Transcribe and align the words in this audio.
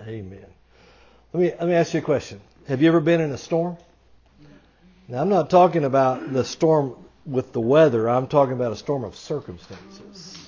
Amen. 0.00 0.46
Let 1.32 1.40
me 1.40 1.50
let 1.50 1.68
me 1.68 1.74
ask 1.74 1.94
you 1.94 2.00
a 2.00 2.02
question. 2.02 2.40
Have 2.66 2.82
you 2.82 2.88
ever 2.88 3.00
been 3.00 3.20
in 3.20 3.30
a 3.30 3.38
storm? 3.38 3.76
Now 5.08 5.20
I'm 5.20 5.28
not 5.28 5.50
talking 5.50 5.84
about 5.84 6.32
the 6.32 6.44
storm 6.44 6.96
with 7.26 7.52
the 7.52 7.60
weather. 7.60 8.08
I'm 8.08 8.26
talking 8.26 8.54
about 8.54 8.72
a 8.72 8.76
storm 8.76 9.04
of 9.04 9.16
circumstances. 9.16 10.38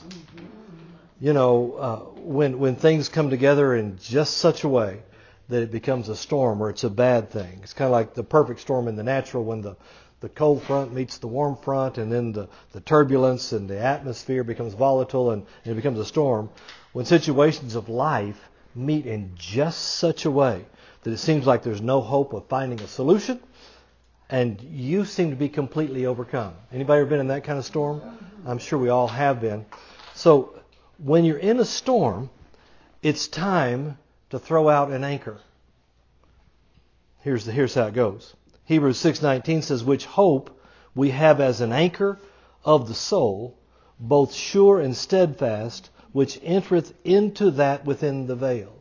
You 1.21 1.33
know, 1.33 1.73
uh, 1.75 1.97
when 2.21 2.59
when 2.59 2.77
things 2.77 3.09
come 3.09 3.31
together 3.31 3.75
in 3.75 3.99
just 3.99 4.39
such 4.39 4.65
a 4.65 4.69
way 4.69 5.03
that 5.49 5.63
it 5.63 5.71
becomes 5.71 6.09
a 6.09 6.17
storm 6.17 6.63
or 6.63 6.71
it's 6.71 6.85
a 6.85 6.91
bad 6.91 7.31
thing. 7.31 7.61
It's 7.63 7.75
kind 7.75 7.87
of 7.87 7.93
like 7.93 8.15
the 8.15 8.25
perfect 8.25 8.61
storm 8.61 8.89
in 8.89 8.97
the 8.97 9.03
natural 9.03 9.45
when 9.45 9.61
the 9.61 9.77
the 10.21 10.29
cold 10.31 10.63
front 10.63 10.91
meets 10.91 11.19
the 11.19 11.27
warm 11.27 11.55
front 11.57 11.99
and 11.99 12.11
then 12.11 12.33
the, 12.33 12.49
the 12.73 12.81
turbulence 12.81 13.53
and 13.53 13.69
the 13.69 13.79
atmosphere 13.79 14.43
becomes 14.43 14.73
volatile 14.73 15.33
and, 15.33 15.45
and 15.65 15.73
it 15.73 15.77
becomes 15.77 15.99
a 15.99 16.05
storm. 16.05 16.49
When 16.95 17.05
situations 17.05 17.75
of 17.75 17.91
life 17.91 18.49
meet 18.75 19.07
in 19.07 19.33
just 19.35 19.81
such 19.97 20.25
a 20.25 20.31
way 20.31 20.65
that 21.03 21.13
it 21.13 21.19
seems 21.19 21.47
like 21.47 21.63
there's 21.63 21.81
no 21.83 22.01
hope 22.01 22.33
of 22.33 22.47
finding 22.47 22.81
a 22.81 22.87
solution 22.87 23.41
and 24.31 24.61
you 24.63 25.05
seem 25.05 25.31
to 25.31 25.37
be 25.37 25.49
completely 25.49 26.07
overcome. 26.07 26.55
Anybody 26.73 27.01
ever 27.01 27.11
been 27.11 27.21
in 27.21 27.29
that 27.29 27.45
kind 27.45 27.59
of 27.59 27.65
storm? 27.65 28.03
I'm 28.47 28.59
sure 28.59 28.79
we 28.79 28.89
all 28.89 29.09
have 29.09 29.41
been. 29.41 29.67
So 30.15 30.61
when 30.99 31.25
you're 31.25 31.39
in 31.39 31.61
a 31.61 31.65
storm, 31.65 32.31
it's 33.03 33.29
time 33.29 33.99
to 34.31 34.39
throw 34.39 34.69
out 34.69 34.91
an 34.91 35.05
anchor. 35.05 35.39
Here's 37.21 37.45
the, 37.45 37.53
here's 37.53 37.75
how 37.75 37.87
it 37.87 37.95
goes. 37.95 38.35
Hebrews 38.65 38.99
6:19 38.99 39.63
says, 39.63 39.85
"Which 39.85 40.07
hope 40.07 40.59
we 40.95 41.11
have 41.11 41.41
as 41.41 41.61
an 41.61 41.73
anchor 41.73 42.19
of 42.65 42.89
the 42.89 42.95
soul, 42.95 43.59
both 44.01 44.33
sure 44.33 44.81
and 44.81 44.97
steadfast, 44.97 45.91
which 46.15 46.39
entereth 46.45 46.95
into 47.05 47.51
that 47.51 47.85
within 47.85 48.27
the 48.29 48.37
veil." 48.37 48.73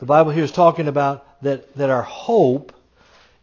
The 0.00 0.06
Bible 0.06 0.32
here 0.32 0.42
is 0.44 0.52
talking 0.52 0.88
about 0.88 1.24
that, 1.40 1.74
that 1.76 1.88
our 1.88 2.02
hope 2.02 2.72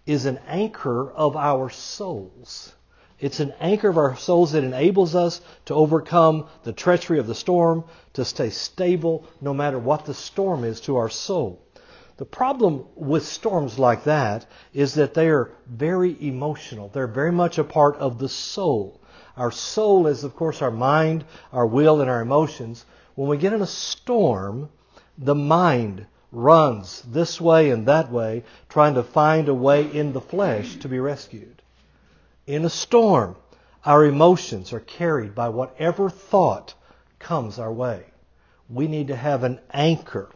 is 0.05 0.25
an 0.25 0.37
anchor 0.47 1.11
of 1.11 1.35
our 1.37 1.69
souls. 1.69 2.73
It's 3.19 3.39
an 3.39 3.53
anchor 3.61 3.87
of 3.87 3.97
our 3.97 4.17
souls 4.17 4.51
that 4.51 4.65
enables 4.65 5.15
us 5.15 5.39
to 5.65 5.73
overcome 5.73 6.47
the 6.63 6.73
treachery 6.73 7.17
of 7.17 7.27
the 7.27 7.33
storm, 7.33 7.85
to 8.13 8.25
stay 8.25 8.49
stable 8.49 9.23
no 9.39 9.53
matter 9.53 9.79
what 9.79 10.03
the 10.05 10.13
storm 10.13 10.65
is 10.65 10.81
to 10.81 10.97
our 10.97 11.09
soul. 11.09 11.61
The 12.17 12.25
problem 12.25 12.85
with 12.95 13.25
storms 13.25 13.79
like 13.79 14.03
that 14.03 14.45
is 14.73 14.93
that 14.95 15.13
they 15.13 15.29
are 15.29 15.51
very 15.65 16.17
emotional. 16.19 16.89
They're 16.89 17.07
very 17.07 17.31
much 17.31 17.57
a 17.57 17.63
part 17.63 17.95
of 17.97 18.19
the 18.19 18.29
soul. 18.29 18.99
Our 19.37 19.51
soul 19.51 20.07
is, 20.07 20.23
of 20.23 20.35
course, 20.35 20.61
our 20.61 20.71
mind, 20.71 21.25
our 21.51 21.65
will, 21.65 22.01
and 22.01 22.09
our 22.09 22.21
emotions. 22.21 22.85
When 23.15 23.29
we 23.29 23.37
get 23.37 23.53
in 23.53 23.61
a 23.61 23.67
storm, 23.67 24.69
the 25.17 25.35
mind 25.35 26.05
runs 26.31 27.01
this 27.01 27.39
way 27.39 27.71
and 27.71 27.85
that 27.87 28.11
way, 28.11 28.43
trying 28.67 28.95
to 28.95 29.03
find 29.03 29.47
a 29.47 29.53
way 29.53 29.89
in 29.89 30.11
the 30.11 30.21
flesh 30.21 30.75
to 30.77 30.89
be 30.89 30.99
rescued. 30.99 31.61
In 32.45 32.65
a 32.65 32.69
storm, 32.69 33.37
our 33.85 34.03
emotions 34.05 34.73
are 34.73 34.81
carried 34.81 35.33
by 35.33 35.49
whatever 35.49 36.09
thought 36.09 36.73
comes 37.19 37.57
our 37.57 37.71
way. 37.71 38.03
We 38.69 38.87
need 38.87 39.07
to 39.07 39.15
have 39.15 39.43
an 39.43 39.59
anchor. 39.71 40.29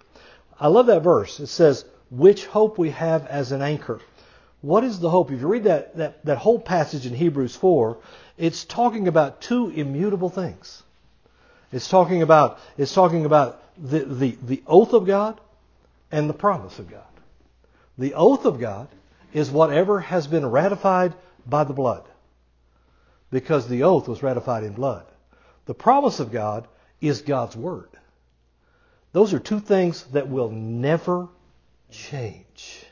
I 0.59 0.67
love 0.67 0.85
that 0.88 1.03
verse. 1.03 1.39
It 1.39 1.47
says, 1.47 1.85
which 2.09 2.45
hope 2.45 2.77
we 2.77 2.91
have 2.91 3.25
as 3.27 3.52
an 3.52 3.61
anchor. 3.61 4.00
What 4.61 4.83
is 4.83 5.00
the 5.00 5.09
hope? 5.09 5.31
If 5.31 5.41
you 5.41 5.47
read 5.47 5.63
that, 5.66 5.97
that, 5.97 6.25
that 6.25 6.38
whole 6.38 6.59
passage 6.59 7.05
in 7.05 7.13
Hebrews 7.13 7.55
4, 7.55 7.97
it's 8.38 8.66
talking 8.66 9.07
about 9.07 9.41
two 9.41 9.69
immutable 9.69 10.30
things. 10.30 10.83
It's 11.72 11.88
talking 11.88 12.22
about, 12.22 12.59
it's 12.78 12.94
talking 12.94 13.25
about 13.25 13.62
the, 13.78 14.00
the, 14.00 14.38
the 14.42 14.64
oath 14.66 14.94
of 14.94 15.06
God 15.06 15.39
and 16.12 16.30
the 16.30 16.34
promise 16.34 16.80
of 16.80 16.89
God. 16.89 17.03
The 17.98 18.14
oath 18.14 18.45
of 18.45 18.59
God 18.59 18.88
is 19.34 19.52
whatever 19.52 20.00
has 20.00 20.25
been 20.28 20.45
ratified 20.45 21.14
by 21.45 21.64
the 21.64 21.73
blood. 21.73 22.03
Because 23.31 23.68
the 23.68 23.84
oath 23.84 24.07
was 24.07 24.24
ratified 24.24 24.63
in 24.63 24.74
blood. 24.74 25.06
The 25.66 25.75
promise 25.75 26.19
of 26.19 26.31
God 26.31 26.68
is 27.00 27.22
God's 27.22 27.56
word. 27.56 27.90
Those 29.12 29.34
are 29.34 29.40
two 29.40 29.59
things 29.59 30.03
that 30.13 30.30
will 30.30 30.50
never 30.50 31.30
change. 31.91 32.86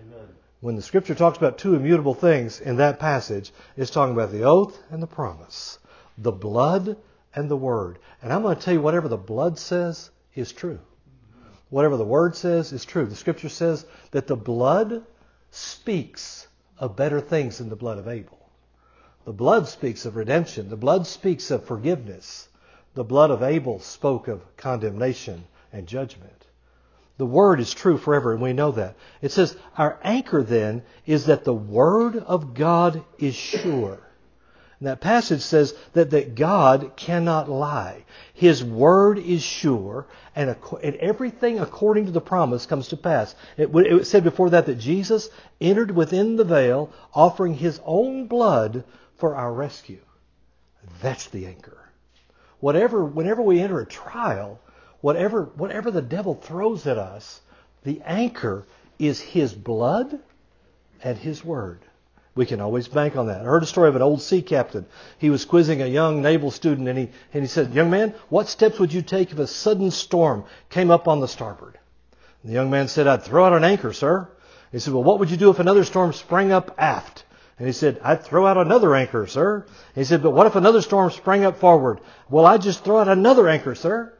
Amen. 0.00 0.28
When 0.60 0.76
the 0.76 0.82
scripture 0.82 1.14
talks 1.14 1.38
about 1.38 1.58
two 1.58 1.74
immutable 1.74 2.14
things 2.14 2.60
in 2.60 2.76
that 2.76 2.98
passage, 2.98 3.52
it's 3.76 3.90
talking 3.90 4.14
about 4.14 4.32
the 4.32 4.44
oath 4.44 4.78
and 4.90 5.02
the 5.02 5.06
promise, 5.06 5.78
the 6.18 6.32
blood 6.32 6.96
and 7.34 7.48
the 7.48 7.56
word. 7.56 7.98
And 8.22 8.32
I'm 8.32 8.42
going 8.42 8.56
to 8.56 8.62
tell 8.62 8.74
you 8.74 8.80
whatever 8.80 9.08
the 9.08 9.16
blood 9.16 9.58
says 9.58 10.10
is 10.34 10.52
true. 10.52 10.80
Whatever 11.70 11.96
the 11.96 12.04
word 12.04 12.36
says 12.36 12.72
is 12.72 12.84
true. 12.84 13.06
The 13.06 13.16
scripture 13.16 13.48
says 13.48 13.86
that 14.10 14.26
the 14.26 14.36
blood 14.36 15.04
speaks 15.50 16.46
of 16.78 16.96
better 16.96 17.20
things 17.20 17.58
than 17.58 17.68
the 17.68 17.76
blood 17.76 17.98
of 17.98 18.08
Abel. 18.08 18.38
The 19.24 19.32
blood 19.32 19.68
speaks 19.68 20.04
of 20.04 20.16
redemption. 20.16 20.68
The 20.68 20.76
blood 20.76 21.06
speaks 21.06 21.50
of 21.50 21.64
forgiveness. 21.64 22.48
The 22.94 23.04
blood 23.04 23.30
of 23.30 23.42
Abel 23.42 23.78
spoke 23.78 24.28
of 24.28 24.56
condemnation 24.56 25.44
and 25.72 25.86
judgment. 25.86 26.46
The 27.18 27.26
word 27.26 27.60
is 27.60 27.72
true 27.72 27.98
forever, 27.98 28.32
and 28.32 28.42
we 28.42 28.52
know 28.52 28.72
that. 28.72 28.96
It 29.20 29.32
says, 29.32 29.56
Our 29.78 29.98
anchor 30.02 30.42
then 30.42 30.82
is 31.06 31.26
that 31.26 31.44
the 31.44 31.54
word 31.54 32.16
of 32.16 32.52
God 32.54 33.04
is 33.18 33.34
sure. 33.34 34.01
And 34.82 34.88
that 34.88 35.00
passage 35.00 35.42
says 35.42 35.74
that, 35.92 36.10
that 36.10 36.34
God 36.34 36.96
cannot 36.96 37.48
lie. 37.48 38.04
His 38.34 38.64
word 38.64 39.16
is 39.16 39.40
sure, 39.40 40.08
and, 40.34 40.56
and 40.82 40.96
everything 40.96 41.60
according 41.60 42.06
to 42.06 42.10
the 42.10 42.20
promise 42.20 42.66
comes 42.66 42.88
to 42.88 42.96
pass. 42.96 43.32
It, 43.56 43.70
it 43.72 44.06
said 44.08 44.24
before 44.24 44.50
that 44.50 44.66
that 44.66 44.80
Jesus 44.80 45.30
entered 45.60 45.92
within 45.92 46.34
the 46.34 46.42
veil, 46.42 46.90
offering 47.14 47.54
his 47.54 47.80
own 47.84 48.26
blood 48.26 48.82
for 49.18 49.36
our 49.36 49.52
rescue. 49.52 50.00
That's 51.00 51.28
the 51.28 51.46
anchor. 51.46 51.78
Whatever, 52.58 53.04
whenever 53.04 53.40
we 53.40 53.60
enter 53.60 53.78
a 53.78 53.86
trial, 53.86 54.58
whatever, 55.00 55.44
whatever 55.44 55.92
the 55.92 56.02
devil 56.02 56.34
throws 56.34 56.88
at 56.88 56.98
us, 56.98 57.40
the 57.84 58.02
anchor 58.04 58.66
is 58.98 59.20
his 59.20 59.54
blood 59.54 60.18
and 61.04 61.16
his 61.18 61.44
word. 61.44 61.82
We 62.34 62.46
can 62.46 62.60
always 62.60 62.88
bank 62.88 63.16
on 63.16 63.26
that. 63.26 63.42
I 63.42 63.44
heard 63.44 63.62
a 63.62 63.66
story 63.66 63.88
of 63.88 63.96
an 63.96 64.02
old 64.02 64.22
sea 64.22 64.40
captain. 64.40 64.86
He 65.18 65.28
was 65.28 65.44
quizzing 65.44 65.82
a 65.82 65.86
young 65.86 66.22
naval 66.22 66.50
student 66.50 66.88
and 66.88 66.98
he, 66.98 67.10
and 67.34 67.42
he 67.42 67.48
said, 67.48 67.74
Young 67.74 67.90
man, 67.90 68.14
what 68.30 68.48
steps 68.48 68.78
would 68.78 68.92
you 68.92 69.02
take 69.02 69.32
if 69.32 69.38
a 69.38 69.46
sudden 69.46 69.90
storm 69.90 70.44
came 70.70 70.90
up 70.90 71.08
on 71.08 71.20
the 71.20 71.28
starboard? 71.28 71.78
And 72.42 72.50
the 72.50 72.54
young 72.54 72.70
man 72.70 72.88
said, 72.88 73.06
I'd 73.06 73.22
throw 73.22 73.44
out 73.44 73.52
an 73.52 73.64
anchor, 73.64 73.92
sir. 73.92 74.28
He 74.70 74.78
said, 74.78 74.94
Well, 74.94 75.04
what 75.04 75.18
would 75.18 75.30
you 75.30 75.36
do 75.36 75.50
if 75.50 75.58
another 75.58 75.84
storm 75.84 76.14
sprang 76.14 76.52
up 76.52 76.74
aft? 76.78 77.24
And 77.58 77.68
he 77.68 77.72
said, 77.72 78.00
I'd 78.02 78.24
throw 78.24 78.46
out 78.46 78.56
another 78.56 78.94
anchor, 78.94 79.26
sir. 79.26 79.66
He 79.94 80.04
said, 80.04 80.22
but 80.22 80.30
what 80.30 80.46
if 80.46 80.56
another 80.56 80.80
storm 80.80 81.10
sprang 81.10 81.44
up 81.44 81.58
forward? 81.58 82.00
Well, 82.28 82.46
I'd 82.46 82.62
just 82.62 82.82
throw 82.82 82.98
out 82.98 83.08
another 83.08 83.48
anchor, 83.48 83.74
sir. 83.74 84.12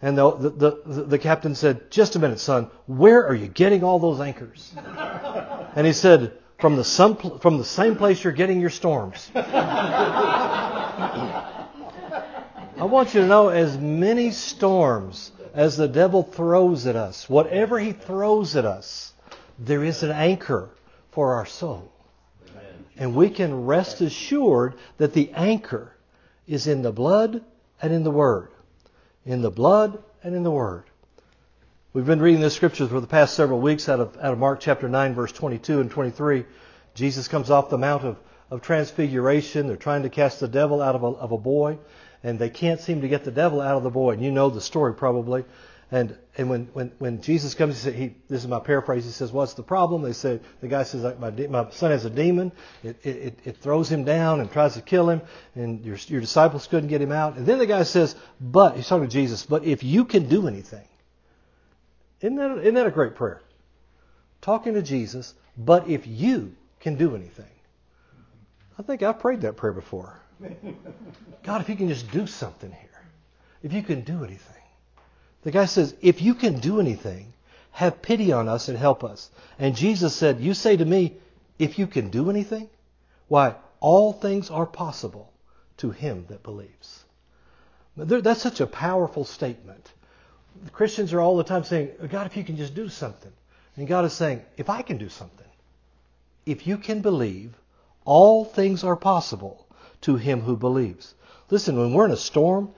And 0.00 0.16
the, 0.16 0.30
the, 0.30 0.82
the, 0.86 1.02
the 1.04 1.18
captain 1.18 1.56
said, 1.56 1.90
just 1.90 2.14
a 2.14 2.20
minute, 2.20 2.38
son, 2.38 2.70
where 2.86 3.26
are 3.26 3.34
you 3.34 3.48
getting 3.48 3.82
all 3.82 3.98
those 3.98 4.20
anchors? 4.20 4.72
and 5.74 5.86
he 5.86 5.92
said, 5.92 6.38
from 6.58 6.76
the, 6.76 6.84
some, 6.84 7.16
from 7.38 7.58
the 7.58 7.64
same 7.64 7.96
place 7.96 8.24
you're 8.24 8.32
getting 8.32 8.60
your 8.60 8.70
storms. 8.70 9.30
I 9.34 9.44
want 12.78 13.14
you 13.14 13.22
to 13.22 13.26
know 13.26 13.48
as 13.48 13.78
many 13.78 14.32
storms 14.32 15.32
as 15.54 15.76
the 15.76 15.88
devil 15.88 16.22
throws 16.22 16.86
at 16.86 16.96
us, 16.96 17.28
whatever 17.28 17.78
he 17.78 17.92
throws 17.92 18.56
at 18.56 18.64
us, 18.64 19.12
there 19.58 19.84
is 19.84 20.02
an 20.02 20.10
anchor 20.10 20.70
for 21.10 21.34
our 21.34 21.46
soul. 21.46 21.92
And 22.96 23.14
we 23.14 23.30
can 23.30 23.66
rest 23.66 24.00
assured 24.00 24.74
that 24.98 25.12
the 25.12 25.30
anchor 25.32 25.92
is 26.46 26.66
in 26.66 26.82
the 26.82 26.92
blood 26.92 27.44
and 27.80 27.92
in 27.92 28.02
the 28.02 28.10
Word. 28.10 28.50
In 29.24 29.42
the 29.42 29.50
blood 29.50 30.02
and 30.22 30.34
in 30.34 30.42
the 30.42 30.50
Word. 30.50 30.84
We've 31.94 32.04
been 32.04 32.20
reading 32.20 32.42
the 32.42 32.50
scriptures 32.50 32.90
for 32.90 33.00
the 33.00 33.06
past 33.06 33.32
several 33.32 33.60
weeks 33.60 33.88
out 33.88 33.98
of, 33.98 34.14
out 34.18 34.34
of 34.34 34.38
Mark 34.38 34.60
chapter 34.60 34.90
9, 34.90 35.14
verse 35.14 35.32
22 35.32 35.80
and 35.80 35.90
23. 35.90 36.44
Jesus 36.94 37.28
comes 37.28 37.50
off 37.50 37.70
the 37.70 37.78
Mount 37.78 38.04
of, 38.04 38.18
of 38.50 38.60
Transfiguration. 38.60 39.66
They're 39.66 39.76
trying 39.76 40.02
to 40.02 40.10
cast 40.10 40.38
the 40.38 40.48
devil 40.48 40.82
out 40.82 40.94
of 40.94 41.02
a, 41.02 41.06
of 41.06 41.32
a 41.32 41.38
boy, 41.38 41.78
and 42.22 42.38
they 42.38 42.50
can't 42.50 42.78
seem 42.78 43.00
to 43.00 43.08
get 43.08 43.24
the 43.24 43.30
devil 43.30 43.62
out 43.62 43.76
of 43.76 43.84
the 43.84 43.90
boy. 43.90 44.12
And 44.12 44.22
you 44.22 44.30
know 44.30 44.50
the 44.50 44.60
story 44.60 44.92
probably. 44.92 45.46
And 45.90 46.14
and 46.36 46.50
when, 46.50 46.66
when, 46.74 46.92
when 46.98 47.22
Jesus 47.22 47.54
comes, 47.54 47.76
he 47.76 47.80
said, 47.80 47.94
he, 47.94 48.14
this 48.28 48.42
is 48.42 48.48
my 48.48 48.60
paraphrase. 48.60 49.06
He 49.06 49.10
says, 49.10 49.32
"What's 49.32 49.54
the 49.54 49.62
problem?" 49.62 50.02
They 50.02 50.12
say 50.12 50.40
the 50.60 50.68
guy 50.68 50.82
says, 50.82 51.18
"My, 51.18 51.30
my 51.30 51.70
son 51.70 51.90
has 51.90 52.04
a 52.04 52.10
demon. 52.10 52.52
It, 52.82 52.98
it, 53.02 53.38
it 53.46 53.56
throws 53.56 53.90
him 53.90 54.04
down 54.04 54.40
and 54.40 54.52
tries 54.52 54.74
to 54.74 54.82
kill 54.82 55.08
him, 55.08 55.22
and 55.54 55.82
your 55.86 55.96
your 56.08 56.20
disciples 56.20 56.66
couldn't 56.66 56.90
get 56.90 57.00
him 57.00 57.12
out." 57.12 57.38
And 57.38 57.46
then 57.46 57.56
the 57.56 57.64
guy 57.64 57.84
says, 57.84 58.14
"But 58.38 58.76
he's 58.76 58.86
talking 58.86 59.08
to 59.08 59.10
Jesus. 59.10 59.46
But 59.46 59.64
if 59.64 59.82
you 59.82 60.04
can 60.04 60.28
do 60.28 60.46
anything, 60.46 60.84
isn't 62.20 62.36
that 62.36 62.58
isn't 62.58 62.74
that 62.74 62.86
a 62.86 62.90
great 62.90 63.14
prayer? 63.14 63.40
Talking 64.40 64.74
to 64.74 64.82
Jesus. 64.82 65.34
But 65.56 65.88
if 65.88 66.06
you 66.06 66.54
can 66.80 66.94
do 66.96 67.16
anything, 67.16 67.50
I 68.78 68.82
think 68.82 69.02
I've 69.02 69.18
prayed 69.18 69.40
that 69.40 69.56
prayer 69.56 69.72
before. 69.72 70.20
God, 71.42 71.60
if 71.60 71.68
you 71.68 71.74
can 71.74 71.88
just 71.88 72.10
do 72.12 72.26
something 72.26 72.70
here, 72.70 73.02
if 73.62 73.72
you 73.72 73.82
can 73.82 74.02
do 74.02 74.24
anything." 74.24 74.58
The 75.42 75.50
guy 75.52 75.66
says, 75.66 75.94
if 76.00 76.20
you 76.20 76.34
can 76.34 76.58
do 76.58 76.80
anything, 76.80 77.32
have 77.70 78.02
pity 78.02 78.32
on 78.32 78.48
us 78.48 78.68
and 78.68 78.76
help 78.76 79.04
us. 79.04 79.30
And 79.58 79.76
Jesus 79.76 80.14
said, 80.14 80.40
You 80.40 80.54
say 80.54 80.76
to 80.76 80.84
me, 80.84 81.16
if 81.58 81.78
you 81.78 81.86
can 81.86 82.10
do 82.10 82.28
anything, 82.28 82.68
why, 83.28 83.54
all 83.80 84.12
things 84.12 84.50
are 84.50 84.66
possible 84.66 85.32
to 85.78 85.90
him 85.90 86.26
that 86.28 86.42
believes. 86.42 87.04
That's 87.96 88.42
such 88.42 88.60
a 88.60 88.66
powerful 88.66 89.24
statement. 89.24 89.92
Christians 90.72 91.12
are 91.12 91.20
all 91.20 91.36
the 91.36 91.44
time 91.44 91.64
saying, 91.64 91.90
oh, 92.02 92.06
God, 92.06 92.26
if 92.26 92.36
you 92.36 92.44
can 92.44 92.56
just 92.56 92.74
do 92.74 92.88
something. 92.88 93.32
And 93.76 93.86
God 93.86 94.04
is 94.04 94.12
saying, 94.12 94.42
if 94.56 94.68
I 94.68 94.82
can 94.82 94.98
do 94.98 95.08
something, 95.08 95.46
if 96.46 96.66
you 96.66 96.78
can 96.78 97.00
believe, 97.00 97.54
all 98.04 98.44
things 98.44 98.84
are 98.84 98.96
possible 98.96 99.66
to 100.02 100.16
him 100.16 100.40
who 100.40 100.56
believes. 100.56 101.14
Listen, 101.50 101.78
when 101.78 101.92
we're 101.92 102.06
in 102.06 102.10
a 102.10 102.16
storm, 102.16 102.70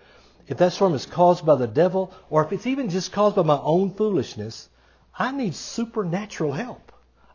if 0.49 0.59
that 0.59 0.73
storm 0.73 0.95
is 0.95 1.07
caused 1.07 1.47
by 1.47 1.55
the 1.55 1.67
devil, 1.67 2.13
or 2.29 2.45
if 2.45 2.53
it's 2.53 2.67
even 2.67 2.91
just 2.91 3.13
caused 3.13 3.37
by 3.37 3.43
my 3.43 3.59
own 3.63 3.95
foolishness, 3.95 4.69
I 5.17 5.33
need 5.33 5.55
supernatural 5.55 6.53
help. 6.53 6.93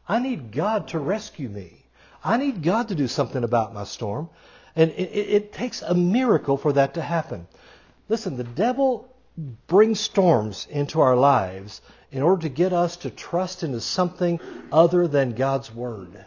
I 0.07 0.19
need 0.19 0.51
God 0.51 0.89
to 0.89 0.99
rescue 0.99 1.49
me. 1.49 1.85
I 2.23 2.37
need 2.37 2.61
God 2.63 2.89
to 2.89 2.95
do 2.95 3.07
something 3.07 3.43
about 3.43 3.73
my 3.73 3.83
storm. 3.83 4.29
And 4.75 4.91
it, 4.91 5.09
it, 5.11 5.29
it 5.29 5.53
takes 5.53 5.81
a 5.81 5.93
miracle 5.93 6.57
for 6.57 6.73
that 6.73 6.95
to 6.95 7.01
happen. 7.01 7.47
Listen, 8.09 8.37
the 8.37 8.43
devil 8.43 9.07
brings 9.37 9.99
storms 9.99 10.67
into 10.69 11.01
our 11.01 11.15
lives 11.15 11.81
in 12.11 12.21
order 12.21 12.43
to 12.43 12.49
get 12.49 12.71
us 12.73 12.97
to 12.97 13.09
trust 13.09 13.63
into 13.63 13.81
something 13.81 14.39
other 14.71 15.07
than 15.07 15.33
God's 15.33 15.73
Word. 15.73 16.25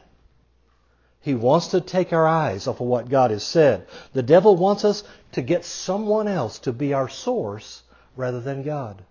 He 1.20 1.34
wants 1.34 1.68
to 1.68 1.80
take 1.80 2.12
our 2.12 2.26
eyes 2.26 2.66
off 2.66 2.80
of 2.80 2.86
what 2.86 3.08
God 3.08 3.30
has 3.30 3.42
said. 3.42 3.86
The 4.12 4.22
devil 4.22 4.56
wants 4.56 4.84
us 4.84 5.04
to 5.32 5.42
get 5.42 5.64
someone 5.64 6.28
else 6.28 6.58
to 6.60 6.72
be 6.72 6.94
our 6.94 7.08
source 7.08 7.82
rather 8.16 8.40
than 8.40 8.62
God. 8.62 9.02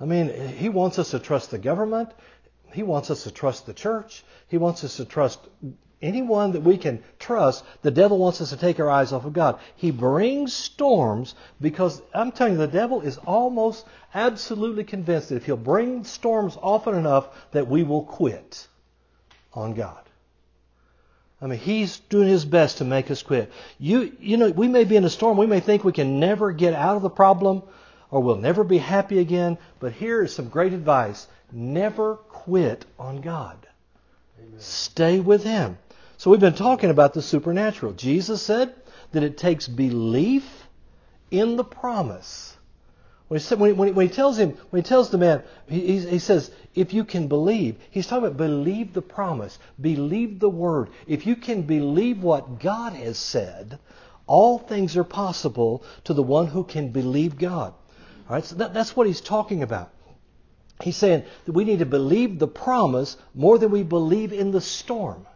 I 0.00 0.04
mean, 0.04 0.28
he 0.56 0.68
wants 0.68 0.98
us 0.98 1.12
to 1.12 1.18
trust 1.18 1.50
the 1.50 1.58
government. 1.58 2.10
He 2.72 2.82
wants 2.82 3.10
us 3.10 3.24
to 3.24 3.30
trust 3.30 3.66
the 3.66 3.72
church. 3.72 4.24
He 4.48 4.58
wants 4.58 4.84
us 4.84 4.96
to 4.96 5.04
trust 5.04 5.40
anyone 6.02 6.52
that 6.52 6.62
we 6.62 6.76
can 6.76 7.02
trust. 7.18 7.64
The 7.82 7.90
devil 7.90 8.18
wants 8.18 8.40
us 8.40 8.50
to 8.50 8.56
take 8.56 8.80
our 8.80 8.90
eyes 8.90 9.12
off 9.12 9.24
of 9.24 9.32
God. 9.32 9.58
He 9.76 9.90
brings 9.90 10.52
storms 10.52 11.34
because 11.60 12.02
I'm 12.14 12.32
telling 12.32 12.54
you, 12.54 12.58
the 12.58 12.66
devil 12.66 13.00
is 13.00 13.18
almost 13.18 13.86
absolutely 14.14 14.84
convinced 14.84 15.28
that 15.30 15.36
if 15.36 15.46
he'll 15.46 15.56
bring 15.56 16.04
storms 16.04 16.56
often 16.60 16.94
enough, 16.94 17.28
that 17.52 17.68
we 17.68 17.82
will 17.82 18.04
quit 18.04 18.66
on 19.52 19.74
God. 19.74 20.02
I 21.40 21.46
mean, 21.46 21.58
he's 21.58 21.98
doing 21.98 22.28
his 22.28 22.44
best 22.44 22.78
to 22.78 22.84
make 22.84 23.10
us 23.10 23.22
quit. 23.22 23.52
You, 23.78 24.16
you 24.20 24.36
know, 24.36 24.50
we 24.50 24.68
may 24.68 24.84
be 24.84 24.96
in 24.96 25.04
a 25.04 25.10
storm. 25.10 25.36
We 25.36 25.46
may 25.46 25.60
think 25.60 25.84
we 25.84 25.92
can 25.92 26.18
never 26.18 26.52
get 26.52 26.72
out 26.72 26.96
of 26.96 27.02
the 27.02 27.10
problem 27.10 27.62
or 28.10 28.22
we'll 28.22 28.36
never 28.36 28.64
be 28.64 28.78
happy 28.78 29.18
again. 29.18 29.58
But 29.78 29.92
here 29.92 30.22
is 30.22 30.34
some 30.34 30.48
great 30.48 30.72
advice. 30.72 31.26
Never 31.52 32.16
quit 32.16 32.86
on 32.98 33.20
God. 33.20 33.66
Amen. 34.38 34.60
Stay 34.60 35.20
with 35.20 35.44
Him. 35.44 35.78
So 36.18 36.30
we've 36.30 36.40
been 36.40 36.54
talking 36.54 36.90
about 36.90 37.14
the 37.14 37.22
supernatural. 37.22 37.92
Jesus 37.92 38.42
said 38.42 38.74
that 39.12 39.22
it 39.22 39.36
takes 39.36 39.68
belief 39.68 40.66
in 41.30 41.56
the 41.56 41.64
promise. 41.64 42.56
When 43.28 43.40
he, 43.40 43.54
when, 43.54 43.88
he, 43.88 43.92
when 43.92 44.06
he, 44.06 44.12
tells 44.12 44.38
him, 44.38 44.56
when 44.70 44.82
he 44.82 44.88
tells 44.88 45.10
the 45.10 45.18
man, 45.18 45.42
he, 45.68 45.98
he, 45.98 46.18
says, 46.20 46.50
if 46.74 46.94
you 46.94 47.04
can 47.04 47.26
believe, 47.26 47.76
he's 47.90 48.06
talking 48.06 48.26
about 48.26 48.36
believe 48.36 48.92
the 48.92 49.02
promise, 49.02 49.58
believe 49.80 50.38
the 50.38 50.48
word. 50.48 50.90
If 51.08 51.26
you 51.26 51.34
can 51.34 51.62
believe 51.62 52.22
what 52.22 52.60
God 52.60 52.92
has 52.92 53.18
said, 53.18 53.78
all 54.26 54.58
things 54.58 54.96
are 54.96 55.04
possible 55.04 55.84
to 56.04 56.14
the 56.14 56.22
one 56.22 56.46
who 56.46 56.62
can 56.62 56.90
believe 56.90 57.36
God. 57.36 57.74
All 58.28 58.34
right, 58.34 58.44
so 58.44 58.54
that, 58.56 58.72
that's 58.72 58.94
what 58.94 59.06
he's 59.06 59.20
talking 59.20 59.62
about. 59.62 59.90
He's 60.82 60.96
saying 60.96 61.24
that 61.46 61.52
we 61.52 61.64
need 61.64 61.78
to 61.80 61.86
believe 61.86 62.38
the 62.38 62.48
promise 62.48 63.16
more 63.34 63.58
than 63.58 63.70
we 63.70 63.82
believe 63.82 64.32
in 64.32 64.50
the 64.50 64.60
storm, 64.60 65.26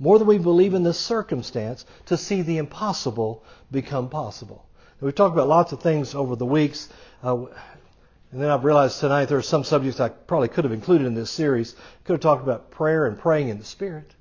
more 0.00 0.18
than 0.18 0.26
we 0.26 0.38
believe 0.38 0.74
in 0.74 0.82
the 0.82 0.94
circumstance 0.94 1.84
to 2.06 2.16
see 2.16 2.42
the 2.42 2.58
impossible 2.58 3.44
become 3.70 4.08
possible. 4.08 4.66
We've 5.00 5.14
talked 5.14 5.34
about 5.34 5.46
lots 5.46 5.72
of 5.72 5.80
things 5.80 6.14
over 6.14 6.36
the 6.36 6.46
weeks. 6.46 6.88
Uh, 7.22 7.44
and 8.32 8.40
then 8.40 8.50
I've 8.50 8.64
realized 8.64 8.98
tonight 9.00 9.26
there 9.26 9.38
are 9.38 9.42
some 9.42 9.64
subjects 9.64 10.00
I 10.00 10.08
probably 10.08 10.48
could 10.48 10.64
have 10.64 10.72
included 10.72 11.06
in 11.06 11.14
this 11.14 11.30
series. 11.30 11.76
Could 12.04 12.14
have 12.14 12.20
talked 12.20 12.42
about 12.42 12.70
prayer 12.70 13.06
and 13.06 13.18
praying 13.18 13.48
in 13.48 13.58
the 13.58 13.64
Spirit. 13.64 14.14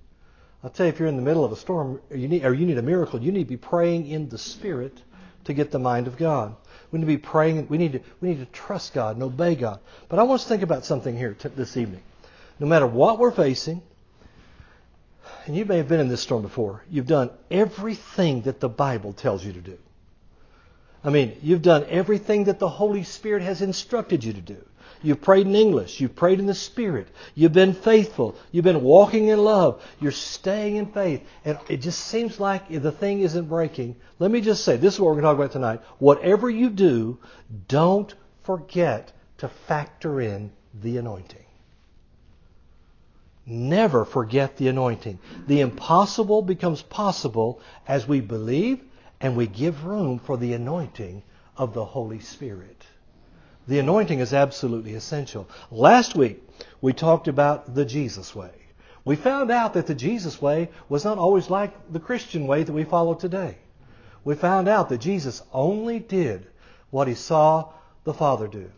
I'll 0.63 0.69
tell 0.69 0.85
you, 0.85 0.91
if 0.91 0.99
you're 0.99 1.07
in 1.07 1.15
the 1.15 1.21
middle 1.21 1.45
of 1.45 1.53
a 1.53 1.55
storm 1.55 2.01
or 2.09 2.17
you 2.17 2.27
need, 2.27 2.45
or 2.45 2.53
you 2.53 2.65
need 2.65 2.77
a 2.77 2.81
miracle, 2.81 3.21
you 3.21 3.31
need 3.31 3.45
to 3.45 3.49
be 3.49 3.57
praying 3.57 4.07
in 4.07 4.27
the 4.27 4.37
Spirit 4.37 5.01
to 5.45 5.53
get 5.53 5.71
the 5.71 5.79
mind 5.79 6.07
of 6.07 6.17
God. 6.17 6.55
We 6.91 6.99
need 6.99 7.05
to 7.05 7.07
be 7.07 7.17
praying. 7.17 7.67
We 7.69 7.77
need 7.77 7.93
to, 7.93 8.01
we 8.19 8.29
need 8.29 8.39
to 8.39 8.45
trust 8.47 8.93
God 8.93 9.15
and 9.15 9.23
obey 9.23 9.55
God. 9.55 9.79
But 10.09 10.19
I 10.19 10.23
want 10.23 10.41
us 10.41 10.43
to 10.43 10.49
think 10.49 10.63
about 10.63 10.85
something 10.85 11.15
here 11.15 11.33
t- 11.33 11.49
this 11.49 11.77
evening. 11.77 12.01
No 12.59 12.67
matter 12.67 12.87
what 12.87 13.19
we're 13.19 13.31
facing, 13.31 13.81
and 15.45 15.55
you 15.55 15.65
may 15.65 15.77
have 15.77 15.87
been 15.87 15.99
in 15.99 16.09
this 16.09 16.21
storm 16.21 16.41
before, 16.41 16.83
you've 16.89 17.07
done 17.07 17.31
everything 17.49 18.41
that 18.43 18.59
the 18.59 18.69
Bible 18.69 19.13
tells 19.13 19.43
you 19.43 19.53
to 19.53 19.61
do. 19.61 19.77
I 21.03 21.09
mean, 21.09 21.37
you've 21.41 21.61
done 21.61 21.85
everything 21.89 22.45
that 22.45 22.59
the 22.59 22.69
Holy 22.69 23.03
Spirit 23.03 23.41
has 23.41 23.61
instructed 23.61 24.23
you 24.23 24.33
to 24.33 24.41
do. 24.41 24.57
You've 25.01 25.21
prayed 25.21 25.47
in 25.47 25.55
English. 25.55 26.01
You've 26.01 26.15
prayed 26.15 26.39
in 26.39 26.45
the 26.45 26.53
Spirit. 26.53 27.07
You've 27.33 27.53
been 27.53 27.73
faithful. 27.73 28.35
You've 28.51 28.65
been 28.65 28.81
walking 28.81 29.29
in 29.29 29.39
love. 29.39 29.81
You're 30.01 30.11
staying 30.11 30.75
in 30.75 30.87
faith. 30.87 31.25
And 31.45 31.57
it 31.69 31.77
just 31.77 32.01
seems 32.01 32.39
like 32.39 32.67
the 32.69 32.91
thing 32.91 33.21
isn't 33.21 33.47
breaking. 33.47 33.95
Let 34.19 34.29
me 34.29 34.41
just 34.41 34.65
say, 34.65 34.75
this 34.75 34.95
is 34.95 34.99
what 34.99 35.07
we're 35.07 35.21
going 35.21 35.23
to 35.23 35.29
talk 35.29 35.37
about 35.37 35.51
tonight. 35.51 35.81
Whatever 35.99 36.49
you 36.49 36.69
do, 36.69 37.17
don't 37.69 38.13
forget 38.43 39.13
to 39.37 39.47
factor 39.47 40.19
in 40.19 40.51
the 40.73 40.97
anointing. 40.97 41.45
Never 43.49 44.05
forget 44.05 44.57
the 44.57 44.67
anointing. 44.67 45.17
The 45.47 45.61
impossible 45.61 46.43
becomes 46.43 46.83
possible 46.83 47.59
as 47.87 48.07
we 48.07 48.21
believe 48.21 48.83
and 49.19 49.35
we 49.35 49.47
give 49.47 49.85
room 49.85 50.19
for 50.19 50.37
the 50.37 50.53
anointing 50.53 51.23
of 51.57 51.73
the 51.73 51.83
Holy 51.83 52.19
Spirit. 52.19 52.85
The 53.67 53.79
anointing 53.79 54.19
is 54.19 54.33
absolutely 54.33 54.93
essential. 54.93 55.49
Last 55.71 56.15
week, 56.15 56.43
we 56.79 56.93
talked 56.93 57.27
about 57.27 57.73
the 57.73 57.85
Jesus 57.85 58.35
way. 58.35 58.51
We 59.03 59.15
found 59.15 59.49
out 59.49 59.73
that 59.73 59.87
the 59.87 59.95
Jesus 59.95 60.39
way 60.39 60.69
was 60.87 61.03
not 61.03 61.17
always 61.17 61.49
like 61.49 61.91
the 61.91 61.99
Christian 61.99 62.45
way 62.45 62.63
that 62.63 62.71
we 62.71 62.83
follow 62.83 63.15
today. 63.15 63.57
We 64.23 64.35
found 64.35 64.67
out 64.67 64.89
that 64.89 64.99
Jesus 64.99 65.41
only 65.51 65.97
did 65.99 66.45
what 66.91 67.07
he 67.07 67.15
saw 67.15 67.69
the 68.03 68.13
Father 68.13 68.47
do. 68.47 68.69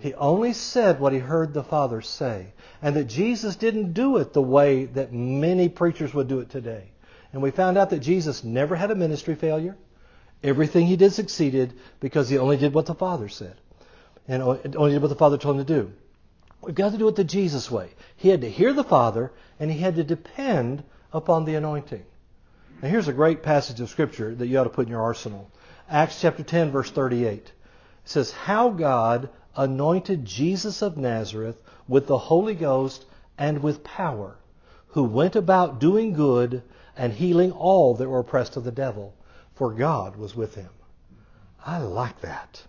He 0.00 0.14
only 0.14 0.54
said 0.54 0.98
what 0.98 1.12
he 1.12 1.18
heard 1.18 1.52
the 1.52 1.62
Father 1.62 2.00
say. 2.00 2.52
And 2.82 2.96
that 2.96 3.04
Jesus 3.04 3.56
didn't 3.56 3.92
do 3.92 4.16
it 4.16 4.32
the 4.32 4.42
way 4.42 4.86
that 4.86 5.12
many 5.12 5.68
preachers 5.68 6.14
would 6.14 6.26
do 6.26 6.40
it 6.40 6.48
today. 6.48 6.90
And 7.32 7.42
we 7.42 7.50
found 7.50 7.76
out 7.76 7.90
that 7.90 8.00
Jesus 8.00 8.42
never 8.42 8.74
had 8.74 8.90
a 8.90 8.94
ministry 8.94 9.34
failure. 9.34 9.76
Everything 10.42 10.86
he 10.86 10.96
did 10.96 11.12
succeeded 11.12 11.74
because 12.00 12.30
he 12.30 12.38
only 12.38 12.56
did 12.56 12.72
what 12.72 12.86
the 12.86 12.94
Father 12.94 13.28
said 13.28 13.56
and 14.26 14.42
only 14.42 14.92
did 14.92 15.02
what 15.02 15.08
the 15.08 15.14
Father 15.14 15.36
told 15.36 15.58
him 15.58 15.66
to 15.66 15.74
do. 15.82 15.92
We've 16.62 16.74
got 16.74 16.92
to 16.92 16.98
do 16.98 17.08
it 17.08 17.16
the 17.16 17.24
Jesus 17.24 17.70
way. 17.70 17.90
He 18.16 18.30
had 18.30 18.40
to 18.40 18.50
hear 18.50 18.72
the 18.72 18.84
Father 18.84 19.32
and 19.58 19.70
he 19.70 19.78
had 19.78 19.96
to 19.96 20.04
depend 20.04 20.82
upon 21.12 21.44
the 21.44 21.56
anointing. 21.56 22.04
Now 22.80 22.88
here's 22.88 23.08
a 23.08 23.12
great 23.12 23.42
passage 23.42 23.80
of 23.80 23.90
Scripture 23.90 24.34
that 24.34 24.46
you 24.46 24.58
ought 24.58 24.64
to 24.64 24.70
put 24.70 24.86
in 24.86 24.92
your 24.92 25.02
arsenal. 25.02 25.50
Acts 25.90 26.20
chapter 26.20 26.42
10 26.42 26.70
verse 26.70 26.90
38. 26.90 27.32
It 27.32 27.52
says, 28.04 28.30
How 28.30 28.70
God 28.70 29.28
anointed 29.56 30.24
Jesus 30.24 30.82
of 30.82 30.96
Nazareth 30.96 31.62
with 31.88 32.06
the 32.06 32.18
Holy 32.18 32.54
Ghost 32.54 33.04
and 33.38 33.62
with 33.62 33.84
power, 33.84 34.36
who 34.88 35.04
went 35.04 35.36
about 35.36 35.80
doing 35.80 36.12
good 36.12 36.62
and 36.96 37.12
healing 37.12 37.52
all 37.52 37.94
that 37.94 38.08
were 38.08 38.20
oppressed 38.20 38.56
of 38.56 38.64
the 38.64 38.72
devil 38.72 39.14
for 39.60 39.74
God 39.74 40.16
was 40.16 40.34
with 40.34 40.54
him. 40.54 40.70
I 41.66 41.80
like 41.80 42.22
that. 42.22 42.62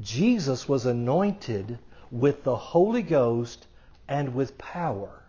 Jesus 0.00 0.68
was 0.68 0.86
anointed 0.86 1.80
with 2.12 2.44
the 2.44 2.54
Holy 2.54 3.02
Ghost 3.02 3.66
and 4.06 4.36
with 4.36 4.56
power. 4.56 5.24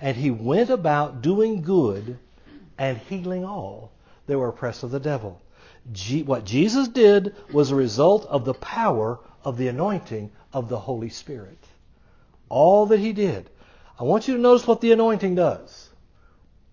And 0.00 0.16
he 0.16 0.30
went 0.30 0.70
about 0.70 1.20
doing 1.20 1.60
good 1.60 2.18
and 2.78 2.96
healing 2.96 3.44
all 3.44 3.92
that 4.26 4.38
were 4.38 4.48
oppressed 4.48 4.82
of 4.82 4.90
the 4.92 4.98
devil. 4.98 5.42
what 6.24 6.46
Jesus 6.46 6.88
did 6.88 7.34
was 7.52 7.70
a 7.70 7.76
result 7.76 8.24
of 8.24 8.46
the 8.46 8.54
power 8.54 9.18
of 9.46 9.56
the 9.56 9.68
anointing 9.68 10.32
of 10.52 10.68
the 10.68 10.78
Holy 10.78 11.08
Spirit. 11.08 11.56
All 12.48 12.86
that 12.86 12.98
he 12.98 13.12
did. 13.12 13.48
I 13.98 14.02
want 14.02 14.26
you 14.26 14.34
to 14.34 14.40
notice 14.40 14.66
what 14.66 14.80
the 14.80 14.90
anointing 14.90 15.36
does. 15.36 15.88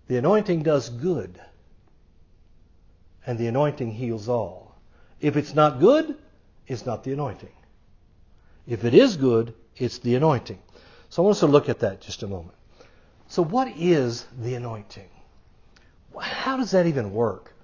The 0.08 0.16
anointing 0.16 0.64
does 0.64 0.90
good 0.90 1.40
and 3.24 3.38
the 3.38 3.46
anointing 3.46 3.92
heals 3.92 4.28
all. 4.28 4.74
If 5.20 5.36
it's 5.36 5.54
not 5.54 5.78
good, 5.78 6.16
it's 6.66 6.84
not 6.84 7.04
the 7.04 7.12
anointing. 7.12 7.52
If 8.66 8.84
it 8.84 8.92
is 8.92 9.16
good, 9.16 9.54
it's 9.76 9.98
the 9.98 10.16
anointing. 10.16 10.58
So 11.10 11.22
I 11.22 11.24
want 11.24 11.36
us 11.36 11.40
to 11.40 11.46
look 11.46 11.68
at 11.68 11.78
that 11.78 12.00
just 12.00 12.24
a 12.24 12.26
moment. 12.26 12.56
So 13.28 13.42
what 13.42 13.68
is 13.76 14.26
the 14.42 14.56
anointing? 14.56 15.08
How 16.20 16.56
does 16.56 16.72
that 16.72 16.86
even 16.86 17.14
work? 17.14 17.54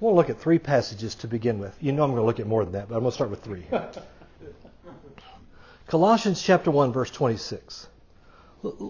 We'll 0.00 0.16
look 0.16 0.28
at 0.28 0.40
three 0.40 0.58
passages 0.58 1.14
to 1.16 1.28
begin 1.28 1.60
with. 1.60 1.74
You 1.80 1.92
know 1.92 2.02
I'm 2.02 2.10
going 2.10 2.20
to 2.20 2.26
look 2.26 2.40
at 2.40 2.48
more 2.48 2.64
than 2.64 2.72
that, 2.72 2.88
but 2.88 2.96
I'm 2.96 3.02
going 3.02 3.12
to 3.12 3.14
start 3.14 3.30
with 3.30 3.44
three. 3.44 3.64
Colossians 5.88 6.42
chapter 6.42 6.72
1 6.72 6.92
verse 6.92 7.12
26. 7.12 7.86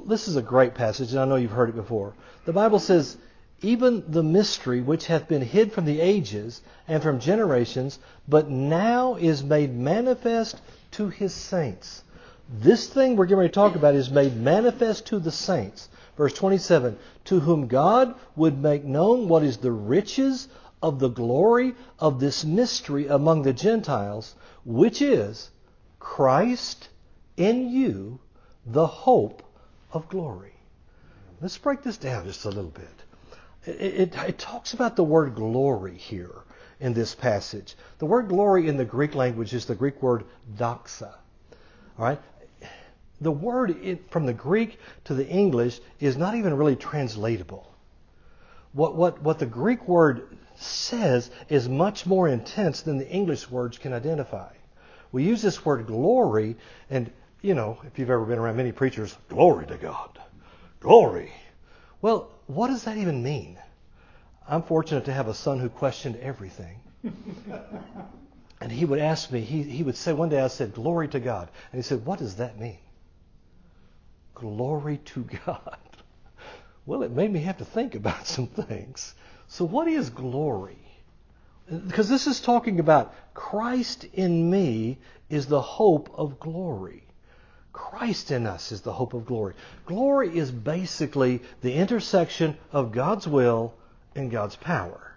This 0.07 0.29
is 0.29 0.37
a 0.37 0.43
great 0.43 0.75
passage 0.75 1.11
and 1.11 1.21
I 1.21 1.27
know 1.27 1.37
you've 1.37 1.51
heard 1.51 1.69
it 1.69 1.77
before. 1.77 2.15
The 2.47 2.55
Bible 2.55 2.79
says, 2.79 3.19
even 3.61 4.03
the 4.09 4.23
mystery 4.23 4.81
which 4.81 5.07
hath 5.07 5.29
been 5.29 5.43
hid 5.43 5.73
from 5.73 5.85
the 5.85 6.01
ages 6.01 6.63
and 6.89 7.03
from 7.03 7.21
generations, 7.21 7.99
but 8.27 8.49
now 8.49 9.15
is 9.17 9.45
made 9.45 9.77
manifest 9.77 10.63
to 10.93 11.09
his 11.09 11.35
saints. 11.35 12.03
This 12.49 12.87
thing 12.87 13.17
we're 13.17 13.27
ready 13.27 13.49
to 13.49 13.53
talk 13.53 13.77
about 13.77 13.95
is 13.95 14.11
made 14.11 14.35
manifest 14.35 15.05
to 15.07 15.19
the 15.19 15.33
saints. 15.33 15.91
Verse 16.17 16.33
27 16.33 16.97
To 17.27 17.41
whom 17.41 17.67
God 17.67 18.15
would 18.37 18.59
make 18.63 18.85
known 18.85 19.29
what 19.29 19.43
is 19.43 19.59
the 19.59 19.73
riches 19.73 20.49
of 20.83 20.99
the 20.99 21.09
glory 21.09 21.75
of 21.99 22.21
this 22.21 22.43
mystery 22.43 23.07
among 23.07 23.43
the 23.43 23.53
Gentiles, 23.53 24.35
which 24.65 25.03
is 25.03 25.51
Christ 26.15 26.89
in 27.37 27.69
you, 27.69 28.21
the 28.65 28.87
hope 28.87 29.43
of 29.93 30.09
glory. 30.09 30.55
Let's 31.43 31.59
break 31.59 31.83
this 31.83 31.99
down 31.99 32.25
just 32.25 32.45
a 32.45 32.49
little 32.49 32.71
bit. 32.71 33.03
It, 33.67 34.15
it, 34.15 34.17
it, 34.17 34.39
talks 34.39 34.73
about 34.73 34.97
the 34.97 35.05
word 35.05 35.35
glory 35.35 35.97
here 35.97 36.45
in 36.81 36.95
this 36.95 37.15
passage. 37.15 37.75
The 37.99 38.07
word 38.07 38.29
glory 38.29 38.69
in 38.69 38.79
the 38.79 38.85
Greek 38.85 39.15
language 39.15 39.53
is 39.53 39.67
the 39.67 39.75
Greek 39.75 40.01
word 40.01 40.25
doxa. 40.57 41.13
All 41.99 42.07
right? 42.07 42.21
The 43.21 43.33
word 43.33 43.99
from 44.09 44.25
the 44.27 44.33
Greek 44.33 44.79
to 45.05 45.15
the 45.15 45.27
English 45.27 45.81
is 46.01 46.17
not 46.17 46.35
even 46.37 46.57
really 46.57 46.77
translatable. 46.77 47.75
What, 48.73 48.95
what, 48.95 49.21
what 49.23 49.39
the 49.39 49.45
Greek 49.45 49.87
word 49.87 50.39
says 50.55 51.31
is 51.49 51.69
much 51.69 52.07
more 52.07 52.29
intense 52.29 52.83
than 52.83 52.97
the 52.97 53.11
English 53.11 53.51
words 53.51 53.77
can 53.77 53.93
identify. 53.93 54.53
We 55.17 55.25
use 55.25 55.41
this 55.41 55.65
word 55.65 55.87
glory, 55.87 56.57
and, 56.91 57.11
you 57.41 57.55
know, 57.55 57.79
if 57.85 57.99
you've 57.99 58.11
ever 58.11 58.27
been 58.27 58.39
around 58.39 58.59
many 58.59 58.71
preachers, 58.71 59.17
glory 59.31 59.67
to 59.67 59.79
God. 59.79 60.19
Glory. 60.79 61.33
Well, 62.03 62.31
what 62.49 62.67
does 62.67 62.85
that 62.85 62.99
even 62.99 63.23
mean? 63.23 63.57
I'm 64.47 64.63
fortunate 64.63 65.07
to 65.07 65.15
have 65.15 65.29
a 65.29 65.33
son 65.33 65.59
who 65.59 65.71
questioned 65.71 66.17
everything. 66.17 66.81
and 68.61 68.71
he 68.71 68.85
would 68.85 68.99
ask 68.99 69.33
me, 69.33 69.41
he, 69.41 69.63
he 69.63 69.83
would 69.83 69.97
say, 69.97 70.13
one 70.13 70.29
day 70.29 70.39
I 70.39 70.49
said, 70.49 70.75
Glory 70.75 71.09
to 71.09 71.19
God. 71.19 71.49
And 71.73 71.79
he 71.79 71.83
said, 71.83 72.05
What 72.05 72.19
does 72.19 72.37
that 72.37 72.61
mean? 72.61 72.81
Glory 74.35 74.99
to 74.99 75.27
God. 75.47 75.79
Well, 76.85 77.03
it 77.03 77.11
made 77.11 77.33
me 77.33 77.41
have 77.41 77.57
to 77.57 77.65
think 77.65 77.95
about 77.95 78.27
some 78.27 78.49
things. 78.49 79.15
So, 79.49 79.65
what 79.65 79.89
is 79.89 80.11
glory? 80.11 80.86
Because 81.69 82.09
this 82.09 82.27
is 82.27 82.41
talking 82.41 82.81
about 82.81 83.15
Christ 83.35 84.05
in 84.13 84.51
me 84.51 84.99
is 85.29 85.47
the 85.47 85.61
hope 85.61 86.11
of 86.15 86.39
glory. 86.39 87.03
Christ 87.73 88.31
in 88.31 88.47
us 88.47 88.73
is 88.73 88.81
the 88.81 88.93
hope 88.93 89.15
of 89.15 89.27
glory. 89.27 89.55
Glory 89.85 90.37
is 90.37 90.51
basically 90.51 91.43
the 91.61 91.75
intersection 91.75 92.57
of 92.73 92.93
God's 92.93 93.27
will 93.27 93.75
and 94.15 94.31
God's 94.31 94.57
power. 94.57 95.17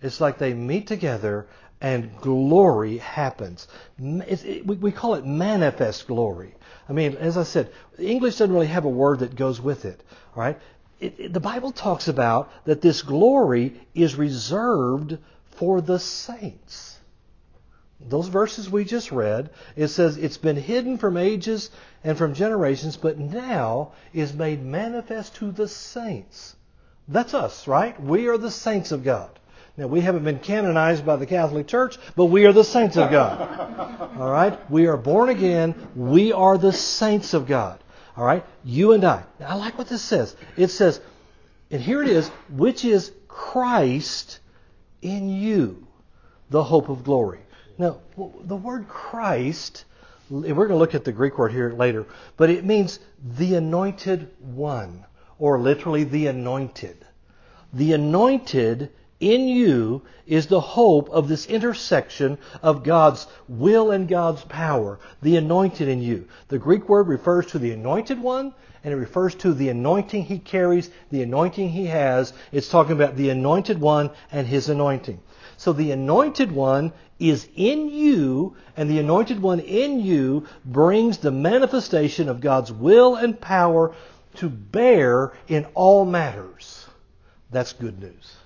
It's 0.00 0.20
like 0.20 0.38
they 0.38 0.54
meet 0.54 0.86
together 0.86 1.46
and 1.80 2.16
glory 2.20 2.98
happens. 2.98 3.68
It, 3.98 4.66
we 4.66 4.90
call 4.90 5.14
it 5.14 5.26
manifest 5.26 6.06
glory. 6.06 6.54
I 6.88 6.92
mean, 6.92 7.16
as 7.16 7.36
I 7.36 7.42
said, 7.42 7.70
English 7.98 8.36
doesn't 8.36 8.54
really 8.54 8.66
have 8.66 8.84
a 8.84 8.90
word 8.90 9.20
that 9.20 9.36
goes 9.36 9.60
with 9.60 9.84
it. 9.84 10.02
Right, 10.34 10.58
it, 11.00 11.14
it, 11.18 11.32
the 11.32 11.40
Bible 11.40 11.72
talks 11.72 12.08
about 12.08 12.50
that 12.64 12.80
this 12.80 13.02
glory 13.02 13.80
is 13.94 14.16
reserved 14.16 15.18
for 15.58 15.80
the 15.80 15.98
saints. 15.98 16.98
Those 18.00 18.28
verses 18.28 18.70
we 18.70 18.84
just 18.84 19.10
read, 19.10 19.50
it 19.74 19.88
says 19.88 20.16
it's 20.16 20.36
been 20.38 20.56
hidden 20.56 20.98
from 20.98 21.16
ages 21.16 21.70
and 22.04 22.16
from 22.16 22.34
generations, 22.34 22.96
but 22.96 23.18
now 23.18 23.90
is 24.12 24.32
made 24.32 24.64
manifest 24.64 25.34
to 25.36 25.50
the 25.50 25.66
saints. 25.66 26.54
That's 27.08 27.34
us, 27.34 27.66
right? 27.66 28.00
We 28.00 28.28
are 28.28 28.38
the 28.38 28.52
saints 28.52 28.92
of 28.92 29.02
God. 29.02 29.30
Now, 29.76 29.88
we 29.88 30.00
haven't 30.00 30.24
been 30.24 30.38
canonized 30.38 31.04
by 31.04 31.16
the 31.16 31.26
Catholic 31.26 31.66
Church, 31.66 31.98
but 32.14 32.26
we 32.26 32.46
are 32.46 32.52
the 32.52 32.64
saints 32.64 32.96
of 32.96 33.10
God. 33.10 34.10
All 34.18 34.30
right? 34.30 34.70
We 34.70 34.86
are 34.86 34.96
born 34.96 35.28
again. 35.28 35.74
We 35.96 36.32
are 36.32 36.56
the 36.56 36.72
saints 36.72 37.34
of 37.34 37.46
God. 37.46 37.82
All 38.16 38.24
right? 38.24 38.44
You 38.64 38.92
and 38.92 39.04
I. 39.04 39.24
Now, 39.40 39.48
I 39.48 39.54
like 39.54 39.76
what 39.76 39.88
this 39.88 40.02
says. 40.02 40.36
It 40.56 40.68
says, 40.68 41.00
and 41.70 41.80
here 41.80 42.02
it 42.02 42.08
is, 42.08 42.28
which 42.48 42.84
is 42.84 43.12
Christ 43.26 44.38
in 45.02 45.28
you, 45.28 45.86
the 46.50 46.64
hope 46.64 46.88
of 46.88 47.04
glory. 47.04 47.40
Now, 47.78 47.98
the 48.16 48.56
word 48.56 48.88
Christ, 48.88 49.84
we're 50.30 50.54
going 50.54 50.68
to 50.70 50.76
look 50.76 50.94
at 50.94 51.04
the 51.04 51.12
Greek 51.12 51.38
word 51.38 51.52
here 51.52 51.72
later, 51.72 52.06
but 52.36 52.50
it 52.50 52.64
means 52.64 52.98
the 53.22 53.54
anointed 53.54 54.30
one, 54.40 55.04
or 55.38 55.60
literally 55.60 56.04
the 56.04 56.26
anointed. 56.26 57.06
The 57.72 57.92
anointed 57.92 58.90
in 59.20 59.48
you 59.48 60.02
is 60.26 60.46
the 60.46 60.60
hope 60.60 61.08
of 61.10 61.28
this 61.28 61.46
intersection 61.46 62.38
of 62.62 62.84
God's 62.84 63.26
will 63.48 63.90
and 63.90 64.08
God's 64.08 64.42
power, 64.44 65.00
the 65.22 65.36
anointed 65.36 65.88
in 65.88 66.02
you. 66.02 66.28
The 66.48 66.58
Greek 66.58 66.88
word 66.88 67.08
refers 67.08 67.46
to 67.46 67.58
the 67.58 67.72
anointed 67.72 68.20
one, 68.20 68.54
and 68.84 68.94
it 68.94 68.96
refers 68.96 69.34
to 69.36 69.52
the 69.52 69.70
anointing 69.70 70.24
he 70.24 70.38
carries, 70.38 70.90
the 71.10 71.22
anointing 71.22 71.70
he 71.70 71.86
has. 71.86 72.32
It's 72.52 72.68
talking 72.68 72.92
about 72.92 73.16
the 73.16 73.30
anointed 73.30 73.80
one 73.80 74.10
and 74.30 74.46
his 74.46 74.68
anointing. 74.68 75.20
So 75.56 75.72
the 75.72 75.90
anointed 75.90 76.52
one 76.52 76.92
is 77.18 77.48
in 77.56 77.88
you, 77.88 78.54
and 78.76 78.88
the 78.88 79.00
anointed 79.00 79.42
one 79.42 79.58
in 79.58 79.98
you 80.00 80.46
brings 80.64 81.18
the 81.18 81.32
manifestation 81.32 82.28
of 82.28 82.40
God's 82.40 82.70
will 82.70 83.16
and 83.16 83.40
power 83.40 83.94
to 84.36 84.48
bear 84.48 85.32
in 85.48 85.66
all 85.74 86.04
matters. 86.04 86.86
That's 87.50 87.72
good 87.72 88.00
news. 88.00 88.37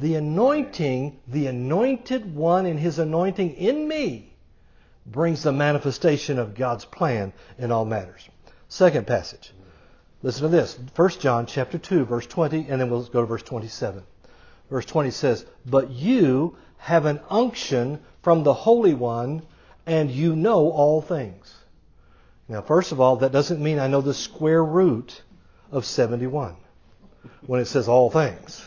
The 0.00 0.14
anointing, 0.14 1.20
the 1.28 1.46
anointed 1.48 2.34
one 2.34 2.66
and 2.66 2.78
his 2.78 2.98
anointing 2.98 3.56
in 3.56 3.86
me 3.86 4.32
brings 5.04 5.42
the 5.42 5.52
manifestation 5.52 6.38
of 6.38 6.54
God's 6.54 6.84
plan 6.84 7.32
in 7.58 7.70
all 7.70 7.84
matters. 7.84 8.28
Second 8.68 9.06
passage. 9.06 9.52
Listen 10.22 10.42
to 10.42 10.48
this. 10.48 10.78
1 10.94 11.08
John 11.20 11.46
chapter 11.46 11.78
2 11.78 12.04
verse 12.04 12.26
20 12.26 12.68
and 12.68 12.80
then 12.80 12.88
we'll 12.88 13.02
go 13.04 13.20
to 13.20 13.26
verse 13.26 13.42
27. 13.42 14.02
Verse 14.70 14.86
20 14.86 15.10
says, 15.10 15.44
"But 15.66 15.90
you 15.90 16.56
have 16.78 17.04
an 17.04 17.20
unction 17.28 18.00
from 18.22 18.44
the 18.44 18.54
Holy 18.54 18.94
One, 18.94 19.42
and 19.84 20.10
you 20.10 20.34
know 20.34 20.70
all 20.70 21.02
things." 21.02 21.54
Now, 22.48 22.62
first 22.62 22.92
of 22.92 23.00
all, 23.00 23.16
that 23.16 23.32
doesn't 23.32 23.62
mean 23.62 23.78
I 23.78 23.88
know 23.88 24.00
the 24.00 24.14
square 24.14 24.64
root 24.64 25.22
of 25.70 25.84
71 25.84 26.56
when 27.46 27.60
it 27.60 27.66
says 27.66 27.88
all 27.88 28.10
things. 28.10 28.64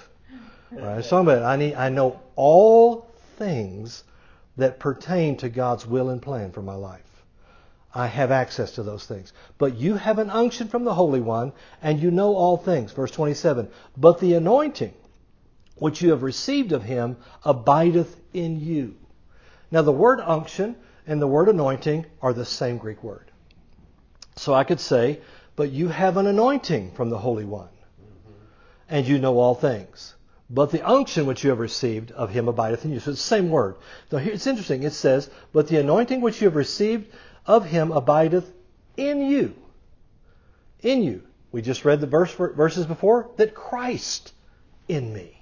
Right? 0.76 1.12
About 1.12 1.44
I 1.44 1.56
need 1.56 1.76
I 1.76 1.90
know 1.90 2.20
all 2.36 3.08
things 3.38 4.04
that 4.58 4.80
pertain 4.80 5.38
to 5.38 5.50
God's 5.50 5.86
will 5.86 6.10
and 6.10 6.22
plan 6.22 6.52
for 6.52 6.62
my 6.62 6.76
life. 6.76 7.02
I 7.94 8.08
have 8.08 8.32
access 8.32 8.72
to 8.72 8.84
those 8.84 9.06
things. 9.06 9.32
But 9.58 9.78
you 9.78 9.96
have 9.96 10.20
an 10.20 10.30
unction 10.30 10.68
from 10.68 10.84
the 10.84 10.94
Holy 10.94 11.22
One, 11.22 11.54
and 11.82 12.00
you 12.00 12.12
know 12.12 12.36
all 12.36 12.58
things. 12.58 12.92
Verse 12.92 13.12
27. 13.12 13.70
But 13.96 14.20
the 14.20 14.34
anointing 14.34 14.94
which 15.78 16.02
you 16.02 16.12
have 16.12 16.24
received 16.24 16.72
of 16.72 16.84
him 16.84 17.18
abideth 17.44 18.20
in 18.34 18.60
you. 18.60 18.96
Now, 19.72 19.82
the 19.82 19.92
word 19.92 20.22
unction 20.22 20.76
and 21.08 21.22
the 21.22 21.28
word 21.28 21.50
anointing 21.50 22.06
are 22.22 22.34
the 22.34 22.46
same 22.46 22.78
Greek 22.78 23.04
word. 23.04 23.32
So 24.36 24.54
I 24.54 24.64
could 24.64 24.80
say, 24.80 25.20
but 25.56 25.72
you 25.72 25.88
have 25.88 26.18
an 26.18 26.28
anointing 26.28 26.92
from 26.92 27.10
the 27.10 27.18
Holy 27.18 27.46
One, 27.46 27.70
and 28.90 29.06
you 29.06 29.20
know 29.20 29.38
all 29.40 29.56
things. 29.56 30.16
But 30.50 30.72
the 30.72 30.88
unction 30.88 31.26
which 31.26 31.44
you 31.44 31.50
have 31.50 31.60
received 31.60 32.12
of 32.12 32.30
him 32.30 32.48
abideth 32.48 32.86
in 32.86 32.92
you. 32.92 33.00
So 33.00 33.12
it's 33.12 33.20
the 33.20 33.28
same 33.28 33.50
word. 33.50 33.76
Now, 34.12 34.20
here, 34.20 34.34
it's 34.34 34.48
interesting. 34.48 34.84
It 34.84 34.94
says, 34.94 35.30
but 35.52 35.68
the 35.68 35.78
anointing 35.78 36.22
which 36.22 36.42
you 36.42 36.46
have 36.46 36.56
received 36.56 37.12
of 37.48 37.66
him 37.66 37.92
abideth 37.92 38.52
in 38.96 39.22
you. 39.26 39.56
In 40.82 41.02
you. 41.02 41.24
We 41.52 41.62
just 41.62 41.86
read 41.86 42.00
the 42.02 42.08
verse, 42.08 42.34
verses 42.34 42.86
before 42.86 43.30
that 43.38 43.56
Christ 43.56 44.34
in 44.88 45.14
me. 45.14 45.42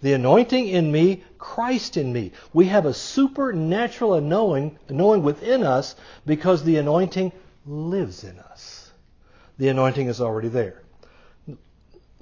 The 0.00 0.14
anointing 0.14 0.66
in 0.66 0.90
me, 0.90 1.22
Christ 1.38 1.96
in 1.96 2.12
me. 2.12 2.32
We 2.52 2.66
have 2.66 2.86
a 2.86 2.94
supernatural 2.94 4.20
knowing, 4.20 4.78
knowing 4.90 5.22
within 5.22 5.62
us 5.62 5.94
because 6.26 6.64
the 6.64 6.78
anointing 6.78 7.30
lives 7.66 8.24
in 8.24 8.38
us. 8.40 8.90
The 9.58 9.68
anointing 9.68 10.08
is 10.08 10.20
already 10.20 10.48
there. 10.48 10.82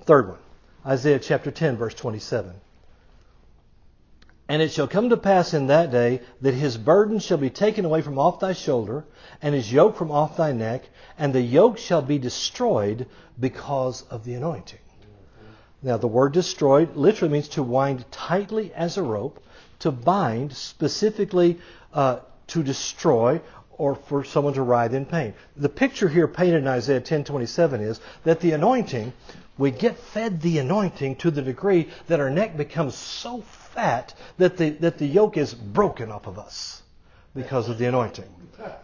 Third 0.02 0.28
one, 0.28 0.38
Isaiah 0.86 1.18
chapter 1.18 1.50
10, 1.50 1.76
verse 1.76 1.94
27. 1.94 2.54
And 4.48 4.62
it 4.62 4.72
shall 4.72 4.88
come 4.88 5.10
to 5.10 5.16
pass 5.16 5.54
in 5.54 5.68
that 5.68 5.92
day 5.92 6.22
that 6.40 6.54
his 6.54 6.76
burden 6.76 7.20
shall 7.20 7.38
be 7.38 7.50
taken 7.50 7.84
away 7.84 8.02
from 8.02 8.18
off 8.18 8.40
thy 8.40 8.52
shoulder, 8.52 9.04
and 9.40 9.54
his 9.54 9.72
yoke 9.72 9.96
from 9.96 10.10
off 10.10 10.36
thy 10.36 10.52
neck, 10.52 10.88
and 11.18 11.32
the 11.32 11.40
yoke 11.40 11.78
shall 11.78 12.02
be 12.02 12.18
destroyed 12.18 13.06
because 13.38 14.02
of 14.10 14.24
the 14.24 14.34
anointing. 14.34 14.80
Now, 15.82 15.96
the 15.96 16.08
word 16.08 16.32
destroyed 16.32 16.96
literally 16.96 17.32
means 17.32 17.48
to 17.50 17.62
wind 17.62 18.04
tightly 18.10 18.72
as 18.74 18.96
a 18.96 19.02
rope, 19.02 19.42
to 19.78 19.90
bind, 19.90 20.52
specifically 20.52 21.58
uh, 21.94 22.18
to 22.48 22.62
destroy, 22.62 23.40
or 23.80 23.94
for 23.94 24.24
someone 24.24 24.52
to 24.54 24.62
writhe 24.62 24.92
in 24.92 25.06
pain. 25.06 25.32
The 25.56 25.68
picture 25.68 26.08
here 26.08 26.28
painted 26.28 26.58
in 26.58 26.66
Isaiah 26.66 27.00
10:27 27.00 27.80
is 27.80 28.00
that 28.24 28.40
the 28.40 28.52
anointing, 28.52 29.12
we 29.60 29.70
get 29.70 29.98
fed 29.98 30.40
the 30.40 30.58
anointing 30.58 31.16
to 31.16 31.30
the 31.30 31.42
degree 31.42 31.90
that 32.06 32.18
our 32.18 32.30
neck 32.30 32.56
becomes 32.56 32.94
so 32.94 33.42
fat 33.42 34.14
that 34.38 34.56
the 34.56 34.70
that 34.70 34.96
the 34.96 35.06
yoke 35.06 35.36
is 35.36 35.52
broken 35.52 36.10
off 36.10 36.26
of 36.26 36.38
us 36.38 36.82
because 37.34 37.68
of 37.68 37.76
the 37.76 37.84
anointing. 37.84 38.24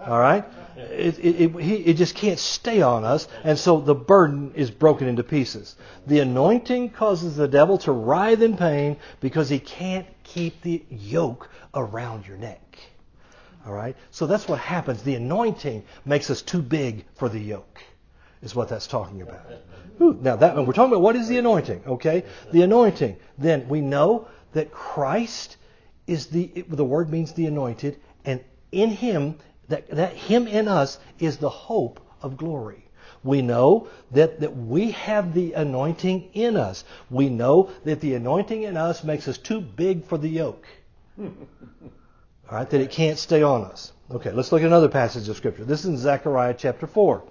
All 0.06 0.18
right, 0.18 0.44
it, 0.76 1.18
it, 1.18 1.40
it, 1.40 1.88
it, 1.88 1.94
just 1.94 2.14
can't 2.14 2.38
stay 2.38 2.80
on 2.82 3.04
us, 3.04 3.26
and 3.42 3.58
so 3.58 3.80
the 3.80 3.94
burden 3.94 4.52
is 4.54 4.70
broken 4.70 5.08
into 5.08 5.22
pieces. 5.22 5.76
The 6.06 6.20
anointing 6.20 6.90
causes 6.90 7.36
the 7.36 7.48
devil 7.48 7.78
to 7.78 7.92
writhe 7.92 8.42
in 8.42 8.56
pain 8.56 8.98
because 9.20 9.48
he 9.48 9.58
can't 9.58 10.06
keep 10.24 10.60
the 10.62 10.82
yoke 10.90 11.50
around 11.74 12.26
your 12.26 12.36
neck. 12.36 12.78
All 13.66 13.72
right? 13.72 13.96
So 14.10 14.26
that's 14.26 14.48
what 14.48 14.58
happens. 14.58 15.02
The 15.02 15.16
anointing 15.16 15.84
makes 16.04 16.30
us 16.30 16.40
too 16.40 16.62
big 16.62 17.04
for 17.16 17.28
the 17.28 17.40
yoke, 17.40 17.82
is 18.46 18.54
what 18.54 18.68
that's 18.68 18.86
talking 18.86 19.20
about. 19.20 19.44
Ooh, 20.00 20.16
now, 20.20 20.36
that, 20.36 20.56
we're 20.56 20.72
talking 20.72 20.92
about 20.92 21.02
what 21.02 21.16
is 21.16 21.28
the 21.28 21.38
anointing, 21.38 21.82
okay? 21.86 22.24
The 22.52 22.62
anointing. 22.62 23.16
Then 23.36 23.68
we 23.68 23.80
know 23.80 24.28
that 24.52 24.70
Christ 24.70 25.56
is 26.06 26.28
the, 26.28 26.64
the 26.68 26.84
word 26.84 27.10
means 27.10 27.32
the 27.32 27.46
anointed, 27.46 27.98
and 28.24 28.42
in 28.70 28.90
him, 28.90 29.36
that, 29.68 29.90
that 29.90 30.12
him 30.12 30.46
in 30.46 30.68
us 30.68 30.98
is 31.18 31.38
the 31.38 31.50
hope 31.50 32.00
of 32.22 32.36
glory. 32.36 32.88
We 33.24 33.42
know 33.42 33.88
that, 34.12 34.40
that 34.40 34.56
we 34.56 34.92
have 34.92 35.34
the 35.34 35.54
anointing 35.54 36.30
in 36.32 36.56
us. 36.56 36.84
We 37.10 37.28
know 37.28 37.70
that 37.84 38.00
the 38.00 38.14
anointing 38.14 38.62
in 38.62 38.76
us 38.76 39.02
makes 39.02 39.26
us 39.26 39.38
too 39.38 39.60
big 39.60 40.04
for 40.04 40.18
the 40.18 40.28
yoke. 40.28 40.66
All 41.18 41.30
right, 42.52 42.70
that 42.70 42.80
it 42.80 42.92
can't 42.92 43.18
stay 43.18 43.42
on 43.42 43.64
us. 43.64 43.92
Okay, 44.08 44.30
let's 44.30 44.52
look 44.52 44.62
at 44.62 44.66
another 44.68 44.88
passage 44.88 45.28
of 45.28 45.36
Scripture. 45.36 45.64
This 45.64 45.80
is 45.80 45.86
in 45.86 45.96
Zechariah 45.98 46.54
chapter 46.56 46.86
4. 46.86 47.24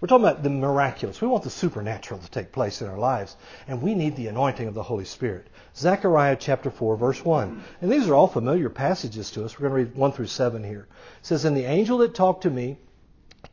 We're 0.00 0.06
talking 0.06 0.26
about 0.26 0.44
the 0.44 0.50
miraculous. 0.50 1.20
We 1.20 1.26
want 1.26 1.42
the 1.42 1.50
supernatural 1.50 2.20
to 2.20 2.30
take 2.30 2.52
place 2.52 2.80
in 2.80 2.88
our 2.88 2.98
lives, 2.98 3.36
and 3.66 3.82
we 3.82 3.96
need 3.96 4.14
the 4.14 4.28
anointing 4.28 4.68
of 4.68 4.74
the 4.74 4.82
Holy 4.84 5.04
Spirit. 5.04 5.48
Zechariah 5.74 6.36
chapter 6.38 6.70
4, 6.70 6.96
verse 6.96 7.24
1. 7.24 7.60
And 7.80 7.90
these 7.90 8.08
are 8.08 8.14
all 8.14 8.28
familiar 8.28 8.70
passages 8.70 9.32
to 9.32 9.44
us. 9.44 9.58
We're 9.58 9.68
going 9.68 9.86
to 9.86 9.90
read 9.90 9.98
1 9.98 10.12
through 10.12 10.28
7 10.28 10.62
here. 10.62 10.86
It 11.18 11.26
says, 11.26 11.44
And 11.44 11.56
the 11.56 11.64
angel 11.64 11.98
that 11.98 12.14
talked 12.14 12.44
to 12.44 12.50
me 12.50 12.78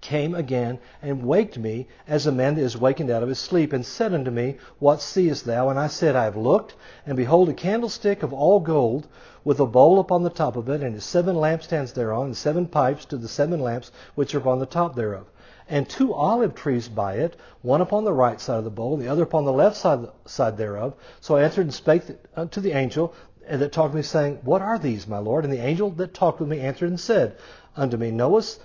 came 0.02 0.36
again 0.36 0.78
and 1.02 1.26
waked 1.26 1.58
me 1.58 1.88
as 2.08 2.28
a 2.28 2.32
man 2.32 2.54
that 2.54 2.62
is 2.62 2.78
wakened 2.78 3.10
out 3.10 3.24
of 3.24 3.30
his 3.30 3.40
sleep, 3.40 3.74
and 3.74 3.84
said 3.84 4.14
unto 4.14 4.30
me, 4.30 4.58
What 4.78 5.02
seest 5.02 5.46
thou? 5.46 5.70
And 5.70 5.80
I 5.80 5.88
said, 5.88 6.16
I 6.16 6.26
have 6.26 6.38
looked, 6.38 6.76
and 7.08 7.18
behold, 7.18 7.50
a 7.50 7.56
candlestick 7.56 8.22
of 8.22 8.32
all 8.32 8.60
gold, 8.60 9.08
with 9.44 9.60
a 9.60 9.66
bowl 9.66 10.00
upon 10.00 10.22
the 10.22 10.30
top 10.30 10.58
of 10.58 10.70
it, 10.70 10.84
and 10.84 11.02
seven 11.02 11.38
lampstands 11.38 11.96
thereon, 11.96 12.28
and 12.28 12.38
seven 12.38 12.68
pipes 12.68 13.06
to 13.06 13.18
the 13.18 13.28
seven 13.28 13.60
lamps 13.60 13.92
which 14.14 14.36
are 14.36 14.40
upon 14.40 14.60
the 14.60 14.68
top 14.68 14.96
thereof. 14.96 15.26
And 15.68 15.90
two 15.90 16.14
olive 16.14 16.54
trees 16.54 16.88
by 16.88 17.16
it, 17.16 17.36
one 17.62 17.82
upon 17.82 18.04
the 18.04 18.14
right 18.14 18.40
side 18.40 18.60
of 18.60 18.64
the 18.64 18.70
bowl, 18.70 18.98
the 18.98 19.08
other 19.08 19.24
upon 19.24 19.46
the 19.46 19.52
left 19.52 19.78
side, 19.78 20.08
side 20.26 20.58
thereof. 20.58 20.94
So 21.22 21.38
I 21.38 21.44
answered 21.44 21.66
and 21.66 21.74
spake 21.74 22.04
unto 22.36 22.60
uh, 22.60 22.64
the 22.64 22.74
angel 22.74 23.14
uh, 23.50 23.58
that 23.58 23.72
talked 23.72 23.94
with 23.94 24.04
me, 24.04 24.08
saying, 24.08 24.40
What 24.44 24.62
are 24.62 24.78
these, 24.78 25.08
my 25.08 25.18
Lord? 25.18 25.44
And 25.44 25.52
the 25.52 25.66
angel 25.66 25.90
that 25.92 26.14
talked 26.14 26.40
with 26.40 26.50
me 26.50 26.60
answered 26.60 26.90
and 26.90 27.00
said 27.00 27.38
unto 27.76 27.98
me, 27.98 28.12
Knowest 28.12 28.60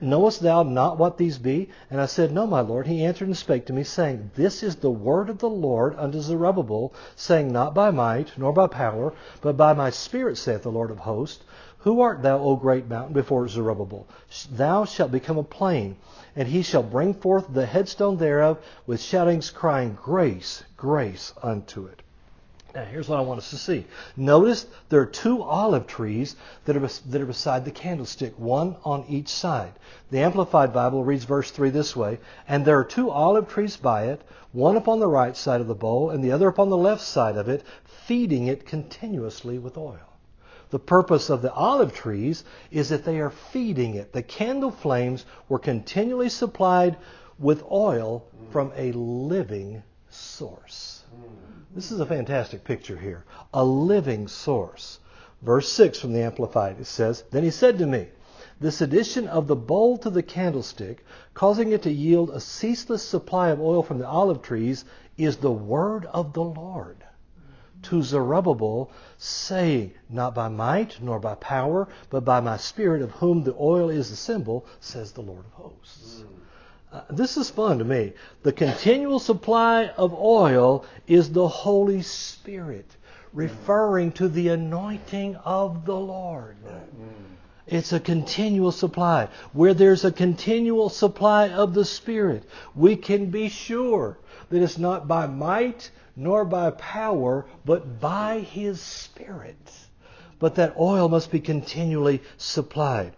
Knowest 0.00 0.40
thou 0.40 0.64
not 0.64 0.98
what 0.98 1.16
these 1.16 1.38
be? 1.38 1.68
And 1.92 2.00
I 2.00 2.06
said, 2.06 2.32
No, 2.32 2.44
my 2.44 2.60
Lord. 2.60 2.88
He 2.88 3.04
answered 3.04 3.28
and 3.28 3.36
spake 3.36 3.66
to 3.66 3.72
me, 3.72 3.84
saying, 3.84 4.32
This 4.34 4.64
is 4.64 4.74
the 4.74 4.90
word 4.90 5.30
of 5.30 5.38
the 5.38 5.48
Lord 5.48 5.94
unto 5.96 6.20
Zerubbabel, 6.20 6.92
saying, 7.14 7.52
Not 7.52 7.72
by 7.72 7.92
might, 7.92 8.36
nor 8.36 8.52
by 8.52 8.66
power, 8.66 9.12
but 9.40 9.56
by 9.56 9.72
my 9.72 9.90
Spirit, 9.90 10.38
saith 10.38 10.64
the 10.64 10.72
Lord 10.72 10.90
of 10.90 10.98
hosts. 10.98 11.44
Who 11.82 12.02
art 12.02 12.22
thou, 12.22 12.38
O 12.38 12.56
great 12.56 12.88
mountain, 12.88 13.14
before 13.14 13.48
Zerubbabel? 13.48 14.06
Thou 14.50 14.84
shalt 14.84 15.10
become 15.10 15.38
a 15.38 15.42
plain, 15.42 15.96
and 16.36 16.46
he 16.46 16.60
shall 16.60 16.82
bring 16.82 17.14
forth 17.14 17.46
the 17.48 17.64
headstone 17.64 18.18
thereof 18.18 18.58
with 18.86 19.00
shoutings, 19.00 19.48
crying, 19.48 19.96
Grace, 20.02 20.62
grace 20.76 21.32
unto 21.42 21.86
it. 21.86 22.02
Now, 22.74 22.84
here's 22.84 23.08
what 23.08 23.18
I 23.18 23.22
want 23.22 23.38
us 23.38 23.48
to 23.48 23.56
see. 23.56 23.86
Notice 24.14 24.66
there 24.90 25.00
are 25.00 25.06
two 25.06 25.42
olive 25.42 25.86
trees 25.86 26.36
that 26.66 26.76
are, 26.76 26.86
that 26.86 27.20
are 27.22 27.26
beside 27.26 27.64
the 27.64 27.70
candlestick, 27.70 28.38
one 28.38 28.76
on 28.84 29.06
each 29.08 29.28
side. 29.28 29.72
The 30.10 30.20
Amplified 30.20 30.74
Bible 30.74 31.02
reads 31.02 31.24
verse 31.24 31.50
3 31.50 31.70
this 31.70 31.96
way 31.96 32.20
And 32.46 32.66
there 32.66 32.78
are 32.78 32.84
two 32.84 33.10
olive 33.10 33.48
trees 33.48 33.78
by 33.78 34.04
it, 34.04 34.20
one 34.52 34.76
upon 34.76 35.00
the 35.00 35.08
right 35.08 35.34
side 35.34 35.62
of 35.62 35.66
the 35.66 35.74
bowl, 35.74 36.10
and 36.10 36.22
the 36.22 36.32
other 36.32 36.48
upon 36.48 36.68
the 36.68 36.76
left 36.76 37.00
side 37.00 37.38
of 37.38 37.48
it, 37.48 37.64
feeding 37.84 38.48
it 38.48 38.66
continuously 38.66 39.58
with 39.58 39.78
oil. 39.78 40.09
The 40.70 40.78
purpose 40.78 41.30
of 41.30 41.42
the 41.42 41.52
olive 41.52 41.92
trees 41.92 42.44
is 42.70 42.90
that 42.90 43.04
they 43.04 43.18
are 43.18 43.30
feeding 43.30 43.94
it. 43.94 44.12
The 44.12 44.22
candle 44.22 44.70
flames 44.70 45.26
were 45.48 45.58
continually 45.58 46.28
supplied 46.28 46.96
with 47.40 47.64
oil 47.70 48.24
from 48.50 48.72
a 48.76 48.92
living 48.92 49.82
source. 50.08 51.02
This 51.74 51.90
is 51.90 51.98
a 51.98 52.06
fantastic 52.06 52.62
picture 52.62 52.96
here. 52.96 53.24
A 53.52 53.64
living 53.64 54.28
source. 54.28 55.00
Verse 55.42 55.68
6 55.70 55.98
from 55.98 56.12
the 56.12 56.22
Amplified, 56.22 56.78
it 56.78 56.86
says, 56.86 57.24
Then 57.32 57.42
he 57.42 57.50
said 57.50 57.78
to 57.78 57.86
me, 57.86 58.08
This 58.60 58.80
addition 58.80 59.26
of 59.26 59.48
the 59.48 59.56
bowl 59.56 59.98
to 59.98 60.10
the 60.10 60.22
candlestick, 60.22 61.04
causing 61.34 61.72
it 61.72 61.82
to 61.82 61.90
yield 61.90 62.30
a 62.30 62.38
ceaseless 62.38 63.02
supply 63.02 63.48
of 63.48 63.60
oil 63.60 63.82
from 63.82 63.98
the 63.98 64.06
olive 64.06 64.40
trees, 64.40 64.84
is 65.18 65.38
the 65.38 65.50
word 65.50 66.06
of 66.06 66.32
the 66.32 66.44
Lord 66.44 67.04
to 67.82 68.02
Zerubbabel, 68.02 68.90
saying, 69.18 69.92
Not 70.08 70.34
by 70.34 70.48
might 70.48 71.00
nor 71.00 71.18
by 71.18 71.34
power, 71.36 71.88
but 72.10 72.24
by 72.24 72.40
my 72.40 72.56
Spirit, 72.56 73.02
of 73.02 73.10
whom 73.12 73.44
the 73.44 73.54
oil 73.58 73.90
is 73.90 74.10
the 74.10 74.16
symbol, 74.16 74.66
says 74.80 75.12
the 75.12 75.22
Lord 75.22 75.44
of 75.46 75.52
hosts. 75.52 76.24
Uh, 76.92 77.02
this 77.10 77.36
is 77.36 77.50
fun 77.50 77.78
to 77.78 77.84
me. 77.84 78.12
The 78.42 78.52
continual 78.52 79.20
supply 79.20 79.86
of 79.96 80.12
oil 80.12 80.84
is 81.06 81.30
the 81.30 81.46
Holy 81.46 82.02
Spirit, 82.02 82.96
referring 83.32 84.12
to 84.12 84.28
the 84.28 84.48
anointing 84.48 85.36
of 85.36 85.84
the 85.84 85.96
Lord. 85.96 86.56
It's 87.66 87.92
a 87.92 88.00
continual 88.00 88.72
supply. 88.72 89.28
Where 89.52 89.74
there's 89.74 90.04
a 90.04 90.10
continual 90.10 90.88
supply 90.88 91.50
of 91.50 91.74
the 91.74 91.84
Spirit, 91.84 92.42
we 92.74 92.96
can 92.96 93.30
be 93.30 93.48
sure 93.48 94.18
that 94.48 94.60
it's 94.60 94.78
not 94.78 95.06
by 95.06 95.26
might 95.28 95.92
nor 96.16 96.44
by 96.44 96.70
power, 96.70 97.46
but 97.64 98.00
by 98.00 98.40
His 98.40 98.80
Spirit. 98.80 99.70
But 100.38 100.54
that 100.54 100.76
oil 100.78 101.08
must 101.08 101.30
be 101.30 101.40
continually 101.40 102.22
supplied. 102.36 103.12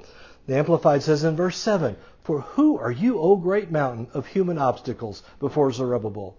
The 0.47 0.57
Amplified 0.57 1.03
says 1.03 1.25
in 1.25 1.37
verse 1.37 1.57
7 1.57 1.97
for 2.25 2.43
who 2.43 2.79
are 2.79 2.91
you, 2.91 3.19
O 3.19 3.37
great 3.37 3.71
mountain 3.71 4.07
of 4.15 4.27
human 4.27 4.57
obstacles 4.57 5.25
before 5.41 5.73
Zerubbabel? 5.73 6.37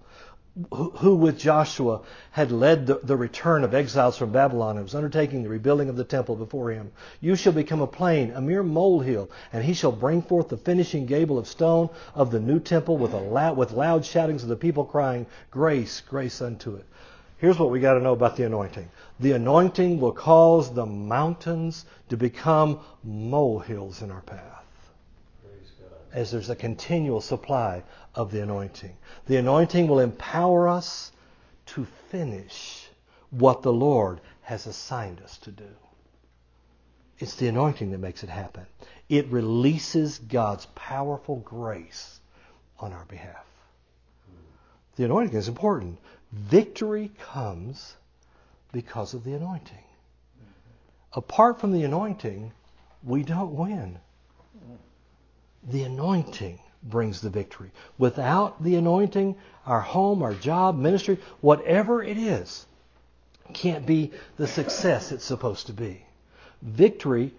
Who, 0.71 1.15
with 1.15 1.39
Joshua, 1.39 2.01
had 2.29 2.51
led 2.51 2.85
the, 2.85 2.99
the, 3.01 3.17
return 3.17 3.63
of 3.63 3.73
exiles 3.73 4.17
from 4.17 4.31
Babylon 4.31 4.75
and 4.75 4.85
was 4.85 4.93
undertaking 4.93 5.41
the 5.41 5.49
rebuilding 5.49 5.89
of 5.89 5.95
the 5.95 6.03
temple 6.03 6.35
before 6.35 6.69
him. 6.69 6.91
You 7.19 7.35
shall 7.35 7.53
become 7.53 7.81
a 7.81 7.87
plain, 7.87 8.31
a 8.35 8.39
mere 8.39 8.61
molehill, 8.61 9.31
and 9.51 9.63
he 9.63 9.73
shall 9.73 9.91
bring 9.91 10.21
forth 10.21 10.49
the 10.49 10.57
finishing 10.57 11.07
gable 11.07 11.39
of 11.39 11.47
stone 11.47 11.89
of 12.13 12.29
the 12.29 12.39
new 12.39 12.59
temple 12.59 12.97
with, 12.99 13.15
a 13.15 13.53
with 13.53 13.71
loud 13.71 14.05
shoutings 14.05 14.43
of 14.43 14.49
the 14.49 14.55
people 14.55 14.85
crying, 14.85 15.25
Grace, 15.49 16.01
grace 16.01 16.39
unto 16.39 16.75
it. 16.75 16.85
Here's 17.39 17.57
what 17.57 17.71
we 17.71 17.79
got 17.79 17.95
to 17.95 17.99
know 17.99 18.13
about 18.13 18.35
the 18.35 18.43
anointing. 18.45 18.89
The 19.19 19.31
anointing 19.31 19.99
will 19.99 20.11
cause 20.11 20.71
the 20.71 20.85
mountains 20.85 21.85
to 22.09 22.15
become 22.15 22.79
molehills 23.03 24.03
in 24.03 24.11
our 24.11 24.21
path 24.21 24.63
as 26.13 26.31
there's 26.31 26.49
a 26.49 26.55
continual 26.55 27.19
supply 27.19 27.83
of 28.15 28.31
the 28.31 28.41
anointing. 28.41 28.95
The 29.25 29.37
anointing 29.37 29.87
will 29.87 29.99
empower 29.99 30.69
us 30.69 31.11
to 31.67 31.85
finish 32.09 32.87
what 33.31 33.63
the 33.63 33.73
Lord 33.73 34.21
has 34.43 34.67
assigned 34.67 35.21
us 35.21 35.37
to 35.39 35.51
do. 35.51 35.69
It's 37.17 37.35
the 37.35 37.47
anointing 37.47 37.91
that 37.91 37.99
makes 37.99 38.23
it 38.23 38.29
happen. 38.29 38.65
It 39.09 39.27
releases 39.27 40.19
God's 40.19 40.67
powerful 40.75 41.37
grace 41.37 42.19
on 42.79 42.93
our 42.93 43.05
behalf. 43.05 43.45
The 44.95 45.05
anointing 45.05 45.35
is 45.35 45.47
important. 45.47 45.99
Victory 46.31 47.11
comes 47.19 47.95
because 48.71 49.13
of 49.13 49.23
the 49.23 49.33
anointing. 49.33 49.83
Apart 51.13 51.59
from 51.59 51.71
the 51.71 51.83
anointing, 51.83 52.51
we 53.03 53.23
don't 53.23 53.55
win. 53.55 53.99
The 55.67 55.83
anointing 55.83 56.59
brings 56.83 57.21
the 57.21 57.29
victory. 57.29 57.71
Without 57.97 58.61
the 58.63 58.75
anointing, 58.75 59.35
our 59.65 59.81
home, 59.81 60.21
our 60.21 60.33
job, 60.33 60.77
ministry, 60.77 61.19
whatever 61.41 62.03
it 62.03 62.17
is, 62.17 62.65
can't 63.53 63.85
be 63.85 64.11
the 64.37 64.47
success 64.47 65.11
it's 65.11 65.25
supposed 65.25 65.67
to 65.67 65.73
be. 65.73 66.05
Victory 66.61 67.33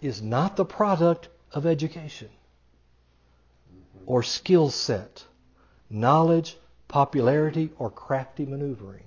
is 0.00 0.22
not 0.22 0.56
the 0.56 0.64
product 0.64 1.28
of 1.52 1.66
education 1.66 2.28
or 4.06 4.22
skill 4.22 4.70
set, 4.70 5.24
knowledge, 5.88 6.56
popularity, 6.88 7.70
or 7.78 7.90
crafty 7.90 8.44
maneuvering. 8.44 9.04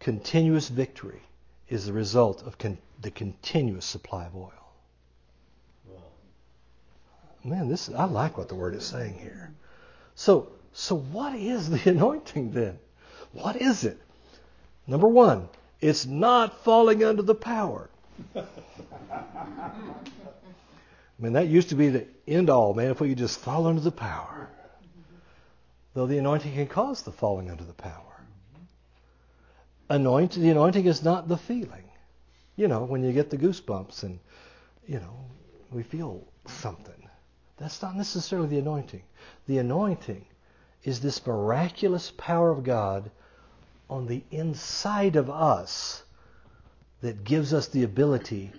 Continuous 0.00 0.68
victory 0.68 1.22
is 1.68 1.86
the 1.86 1.92
result 1.92 2.42
of 2.42 2.56
con- 2.58 2.78
the 3.02 3.10
continuous 3.10 3.84
supply 3.84 4.24
of 4.26 4.36
oil. 4.36 4.67
Man, 7.44 7.68
this 7.68 7.88
I 7.90 8.04
like 8.04 8.36
what 8.36 8.48
the 8.48 8.54
word 8.54 8.74
is 8.74 8.84
saying 8.84 9.14
here. 9.14 9.52
So, 10.14 10.48
so 10.72 10.96
what 10.96 11.34
is 11.34 11.70
the 11.70 11.90
anointing 11.90 12.52
then? 12.52 12.78
What 13.32 13.56
is 13.56 13.84
it? 13.84 13.98
Number 14.86 15.08
one, 15.08 15.48
it's 15.80 16.06
not 16.06 16.64
falling 16.64 17.04
under 17.04 17.22
the 17.22 17.34
power. 17.34 17.90
I 21.18 21.24
mean, 21.24 21.32
that 21.34 21.48
used 21.48 21.70
to 21.70 21.74
be 21.74 21.88
the 21.88 22.06
end 22.26 22.48
all, 22.48 22.74
man, 22.74 22.90
if 22.90 23.00
we 23.00 23.08
could 23.10 23.18
just 23.18 23.40
fall 23.40 23.66
under 23.66 23.80
the 23.80 23.90
power. 23.90 24.48
Though 25.94 26.06
the 26.06 26.18
anointing 26.18 26.54
can 26.54 26.68
cause 26.68 27.02
the 27.02 27.10
falling 27.12 27.50
under 27.50 27.64
the 27.64 27.72
power. 27.72 28.04
Anointing, 29.90 30.42
the 30.42 30.50
anointing 30.50 30.86
is 30.86 31.02
not 31.02 31.28
the 31.28 31.36
feeling. 31.36 31.84
You 32.56 32.68
know, 32.68 32.84
when 32.84 33.02
you 33.02 33.12
get 33.12 33.30
the 33.30 33.38
goosebumps 33.38 34.04
and, 34.04 34.20
you 34.86 35.00
know, 35.00 35.24
we 35.72 35.82
feel 35.82 36.24
something. 36.46 36.97
That's 37.58 37.82
not 37.82 37.96
necessarily 37.96 38.48
the 38.48 38.58
anointing. 38.58 39.02
The 39.46 39.58
anointing 39.58 40.24
is 40.84 41.00
this 41.00 41.26
miraculous 41.26 42.12
power 42.16 42.50
of 42.50 42.62
God 42.62 43.10
on 43.90 44.06
the 44.06 44.22
inside 44.30 45.16
of 45.16 45.30
us 45.30 46.02
that 47.00 47.24
gives 47.24 47.52
us 47.52 47.68
the 47.68 47.84
ability 47.84 48.52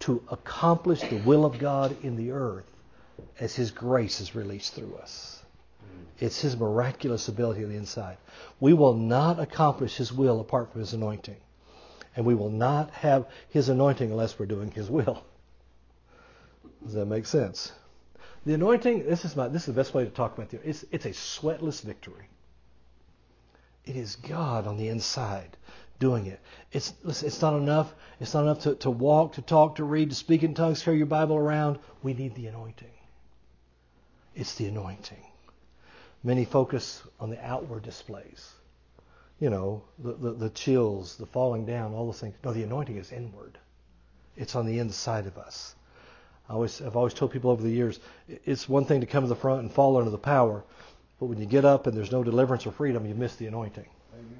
to 0.00 0.22
accomplish 0.30 1.00
the 1.00 1.22
will 1.24 1.44
of 1.44 1.58
God 1.58 1.96
in 2.04 2.16
the 2.16 2.30
earth 2.30 2.66
as 3.40 3.54
His 3.54 3.70
grace 3.70 4.20
is 4.20 4.34
released 4.34 4.74
through 4.74 4.94
us. 4.96 5.42
It's 6.20 6.40
His 6.40 6.56
miraculous 6.56 7.28
ability 7.28 7.64
on 7.64 7.70
the 7.70 7.76
inside. 7.76 8.18
We 8.60 8.74
will 8.74 8.94
not 8.94 9.40
accomplish 9.40 9.96
His 9.96 10.12
will 10.12 10.40
apart 10.40 10.70
from 10.70 10.80
His 10.80 10.92
anointing. 10.92 11.36
And 12.14 12.24
we 12.24 12.34
will 12.34 12.50
not 12.50 12.90
have 12.90 13.26
His 13.48 13.68
anointing 13.68 14.10
unless 14.10 14.38
we're 14.38 14.46
doing 14.46 14.70
His 14.70 14.90
will. 14.90 15.24
Does 16.84 16.94
that 16.94 17.06
make 17.06 17.26
sense? 17.26 17.72
The 18.46 18.54
anointing, 18.54 19.06
this 19.06 19.24
is 19.24 19.34
my 19.34 19.48
this 19.48 19.62
is 19.62 19.74
the 19.74 19.80
best 19.80 19.92
way 19.92 20.04
to 20.04 20.10
talk 20.10 20.38
about 20.38 20.54
it. 20.54 20.60
It's 20.64 20.84
it's 20.92 21.04
a 21.04 21.10
sweatless 21.10 21.82
victory. 21.82 22.28
It 23.84 23.96
is 23.96 24.14
God 24.14 24.68
on 24.68 24.76
the 24.76 24.88
inside 24.88 25.56
doing 25.98 26.26
it. 26.26 26.38
It's 26.70 26.94
it's 27.04 27.42
not 27.42 27.56
enough. 27.56 27.92
It's 28.20 28.34
not 28.34 28.44
enough 28.44 28.60
to, 28.60 28.76
to 28.76 28.90
walk, 28.90 29.32
to 29.32 29.42
talk, 29.42 29.74
to 29.76 29.84
read, 29.84 30.10
to 30.10 30.14
speak 30.14 30.44
in 30.44 30.54
tongues, 30.54 30.80
carry 30.80 30.96
your 30.96 31.06
Bible 31.06 31.34
around. 31.36 31.80
We 32.04 32.14
need 32.14 32.36
the 32.36 32.46
anointing. 32.46 32.94
It's 34.36 34.54
the 34.54 34.66
anointing. 34.66 35.26
Many 36.22 36.44
focus 36.44 37.02
on 37.18 37.30
the 37.30 37.44
outward 37.44 37.82
displays. 37.82 38.52
You 39.40 39.50
know, 39.50 39.82
the, 39.98 40.12
the, 40.12 40.30
the 40.32 40.50
chills, 40.50 41.16
the 41.16 41.26
falling 41.26 41.66
down, 41.66 41.94
all 41.94 42.06
those 42.06 42.20
things. 42.20 42.36
No, 42.44 42.52
the 42.52 42.62
anointing 42.62 42.96
is 42.96 43.10
inward. 43.10 43.58
It's 44.36 44.54
on 44.54 44.66
the 44.66 44.78
inside 44.78 45.26
of 45.26 45.36
us. 45.36 45.74
I 46.48 46.52
always, 46.52 46.80
I've 46.80 46.96
always 46.96 47.14
told 47.14 47.32
people 47.32 47.50
over 47.50 47.62
the 47.62 47.70
years, 47.70 47.98
it's 48.28 48.68
one 48.68 48.84
thing 48.84 49.00
to 49.00 49.06
come 49.06 49.24
to 49.24 49.28
the 49.28 49.34
front 49.34 49.62
and 49.62 49.72
fall 49.72 49.96
under 49.96 50.10
the 50.10 50.18
power, 50.18 50.62
but 51.18 51.26
when 51.26 51.38
you 51.38 51.46
get 51.46 51.64
up 51.64 51.86
and 51.86 51.96
there's 51.96 52.12
no 52.12 52.22
deliverance 52.22 52.66
or 52.66 52.72
freedom, 52.72 53.04
you 53.06 53.14
miss 53.14 53.36
the 53.36 53.46
anointing. 53.46 53.86
Amen. 54.14 54.38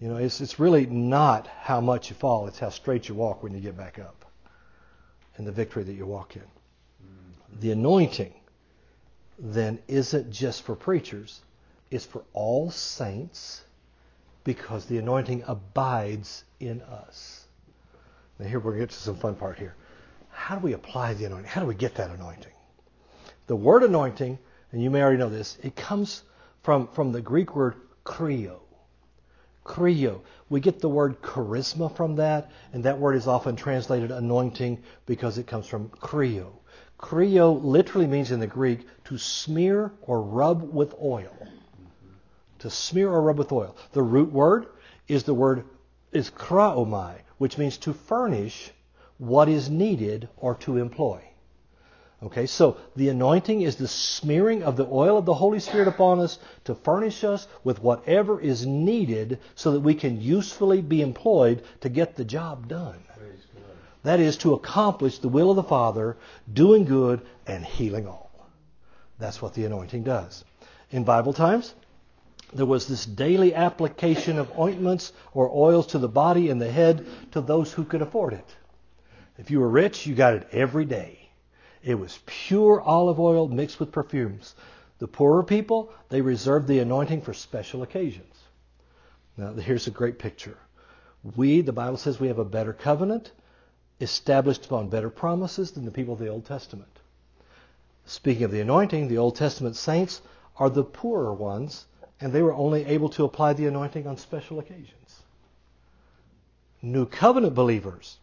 You 0.00 0.08
know, 0.08 0.16
it's 0.16 0.40
it's 0.40 0.58
really 0.58 0.86
not 0.86 1.46
how 1.46 1.80
much 1.80 2.08
you 2.08 2.16
fall; 2.16 2.46
it's 2.46 2.58
how 2.58 2.70
straight 2.70 3.08
you 3.08 3.14
walk 3.14 3.42
when 3.42 3.52
you 3.52 3.60
get 3.60 3.76
back 3.76 3.98
up, 3.98 4.24
and 5.36 5.46
the 5.46 5.52
victory 5.52 5.84
that 5.84 5.92
you 5.92 6.06
walk 6.06 6.36
in. 6.36 6.42
Mm-hmm. 6.42 7.60
The 7.60 7.72
anointing 7.72 8.34
then 9.38 9.78
isn't 9.88 10.30
just 10.30 10.62
for 10.62 10.74
preachers; 10.74 11.42
it's 11.90 12.06
for 12.06 12.24
all 12.32 12.70
saints, 12.70 13.62
because 14.44 14.86
the 14.86 14.98
anointing 14.98 15.44
abides 15.46 16.44
in 16.58 16.80
us. 16.82 17.44
Now, 18.38 18.46
here 18.46 18.58
we're 18.58 18.72
going 18.72 18.80
to 18.80 18.86
get 18.86 18.90
to 18.90 18.96
some 18.96 19.16
fun 19.16 19.34
part 19.34 19.58
here 19.58 19.74
how 20.32 20.56
do 20.56 20.60
we 20.62 20.72
apply 20.72 21.14
the 21.14 21.26
anointing? 21.26 21.48
How 21.48 21.60
do 21.60 21.66
we 21.66 21.74
get 21.74 21.94
that 21.96 22.10
anointing? 22.10 22.52
The 23.46 23.56
word 23.56 23.84
anointing, 23.84 24.38
and 24.72 24.82
you 24.82 24.90
may 24.90 25.02
already 25.02 25.18
know 25.18 25.28
this, 25.28 25.58
it 25.62 25.76
comes 25.76 26.22
from, 26.62 26.88
from 26.88 27.12
the 27.12 27.20
Greek 27.20 27.54
word 27.54 27.76
chrio. 28.04 28.60
Chrio. 29.64 30.20
We 30.48 30.60
get 30.60 30.80
the 30.80 30.88
word 30.88 31.22
charisma 31.22 31.94
from 31.94 32.16
that, 32.16 32.50
and 32.72 32.84
that 32.84 32.98
word 32.98 33.14
is 33.14 33.28
often 33.28 33.54
translated 33.54 34.10
anointing 34.10 34.82
because 35.06 35.38
it 35.38 35.46
comes 35.46 35.66
from 35.66 35.90
chrio. 35.90 36.48
Chrio 36.98 37.62
literally 37.62 38.06
means 38.06 38.30
in 38.30 38.40
the 38.40 38.46
Greek 38.46 38.86
to 39.04 39.18
smear 39.18 39.92
or 40.02 40.22
rub 40.22 40.62
with 40.62 40.94
oil. 41.00 41.48
To 42.60 42.70
smear 42.70 43.10
or 43.10 43.22
rub 43.22 43.38
with 43.38 43.52
oil. 43.52 43.76
The 43.92 44.02
root 44.02 44.32
word 44.32 44.66
is 45.08 45.24
the 45.24 45.34
word 45.34 45.64
is 46.12 46.30
chraomai, 46.30 47.16
which 47.38 47.58
means 47.58 47.76
to 47.78 47.92
furnish 47.92 48.72
what 49.18 49.48
is 49.48 49.70
needed 49.70 50.28
or 50.36 50.54
to 50.56 50.78
employ. 50.78 51.22
Okay, 52.22 52.46
so 52.46 52.76
the 52.94 53.08
anointing 53.08 53.62
is 53.62 53.76
the 53.76 53.88
smearing 53.88 54.62
of 54.62 54.76
the 54.76 54.86
oil 54.86 55.18
of 55.18 55.24
the 55.24 55.34
Holy 55.34 55.58
Spirit 55.58 55.88
upon 55.88 56.20
us 56.20 56.38
to 56.64 56.74
furnish 56.74 57.24
us 57.24 57.48
with 57.64 57.82
whatever 57.82 58.40
is 58.40 58.64
needed 58.64 59.40
so 59.56 59.72
that 59.72 59.80
we 59.80 59.94
can 59.94 60.20
usefully 60.20 60.80
be 60.80 61.02
employed 61.02 61.64
to 61.80 61.88
get 61.88 62.14
the 62.14 62.24
job 62.24 62.68
done. 62.68 63.02
That 64.04 64.20
is 64.20 64.36
to 64.38 64.54
accomplish 64.54 65.18
the 65.18 65.28
will 65.28 65.50
of 65.50 65.56
the 65.56 65.62
Father, 65.62 66.16
doing 66.52 66.84
good 66.84 67.22
and 67.46 67.64
healing 67.64 68.06
all. 68.06 68.30
That's 69.18 69.42
what 69.42 69.54
the 69.54 69.64
anointing 69.64 70.04
does. 70.04 70.44
In 70.90 71.04
Bible 71.04 71.32
times, 71.32 71.74
there 72.52 72.66
was 72.66 72.86
this 72.86 73.06
daily 73.06 73.54
application 73.54 74.38
of 74.38 74.58
ointments 74.58 75.12
or 75.32 75.50
oils 75.50 75.88
to 75.88 75.98
the 75.98 76.08
body 76.08 76.50
and 76.50 76.60
the 76.60 76.70
head 76.70 77.06
to 77.32 77.40
those 77.40 77.72
who 77.72 77.84
could 77.84 78.02
afford 78.02 78.32
it. 78.32 78.56
If 79.42 79.50
you 79.50 79.58
were 79.58 79.68
rich, 79.68 80.06
you 80.06 80.14
got 80.14 80.34
it 80.34 80.46
every 80.52 80.84
day. 80.84 81.18
It 81.82 81.96
was 81.96 82.20
pure 82.26 82.80
olive 82.80 83.18
oil 83.18 83.48
mixed 83.48 83.80
with 83.80 83.90
perfumes. 83.90 84.54
The 85.00 85.08
poorer 85.08 85.42
people, 85.42 85.92
they 86.10 86.20
reserved 86.20 86.68
the 86.68 86.78
anointing 86.78 87.22
for 87.22 87.34
special 87.34 87.82
occasions. 87.82 88.36
Now, 89.36 89.52
here's 89.54 89.88
a 89.88 89.90
great 89.90 90.20
picture. 90.20 90.58
We, 91.34 91.60
the 91.60 91.72
Bible 91.72 91.96
says, 91.96 92.20
we 92.20 92.28
have 92.28 92.38
a 92.38 92.44
better 92.44 92.72
covenant 92.72 93.32
established 94.00 94.66
upon 94.66 94.90
better 94.90 95.10
promises 95.10 95.72
than 95.72 95.86
the 95.86 95.90
people 95.90 96.14
of 96.14 96.20
the 96.20 96.28
Old 96.28 96.44
Testament. 96.44 97.00
Speaking 98.06 98.44
of 98.44 98.52
the 98.52 98.60
anointing, 98.60 99.08
the 99.08 99.18
Old 99.18 99.34
Testament 99.34 99.74
saints 99.74 100.22
are 100.56 100.70
the 100.70 100.84
poorer 100.84 101.34
ones, 101.34 101.86
and 102.20 102.32
they 102.32 102.42
were 102.42 102.54
only 102.54 102.84
able 102.84 103.08
to 103.08 103.24
apply 103.24 103.54
the 103.54 103.66
anointing 103.66 104.06
on 104.06 104.18
special 104.18 104.60
occasions. 104.60 105.22
New 106.80 107.06
covenant 107.06 107.56
believers 107.56 108.18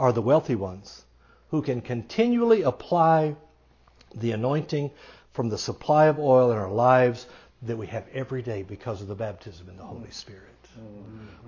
are 0.00 0.12
the 0.12 0.22
wealthy 0.22 0.54
ones 0.56 1.04
who 1.50 1.60
can 1.60 1.82
continually 1.82 2.62
apply 2.62 3.36
the 4.14 4.32
anointing 4.32 4.90
from 5.32 5.50
the 5.50 5.58
supply 5.58 6.06
of 6.06 6.18
oil 6.18 6.50
in 6.50 6.58
our 6.58 6.70
lives 6.70 7.26
that 7.62 7.76
we 7.76 7.86
have 7.86 8.06
every 8.14 8.40
day 8.40 8.62
because 8.62 9.02
of 9.02 9.08
the 9.08 9.14
baptism 9.14 9.68
in 9.68 9.76
the 9.76 9.84
Holy 9.84 10.10
Spirit. 10.10 10.48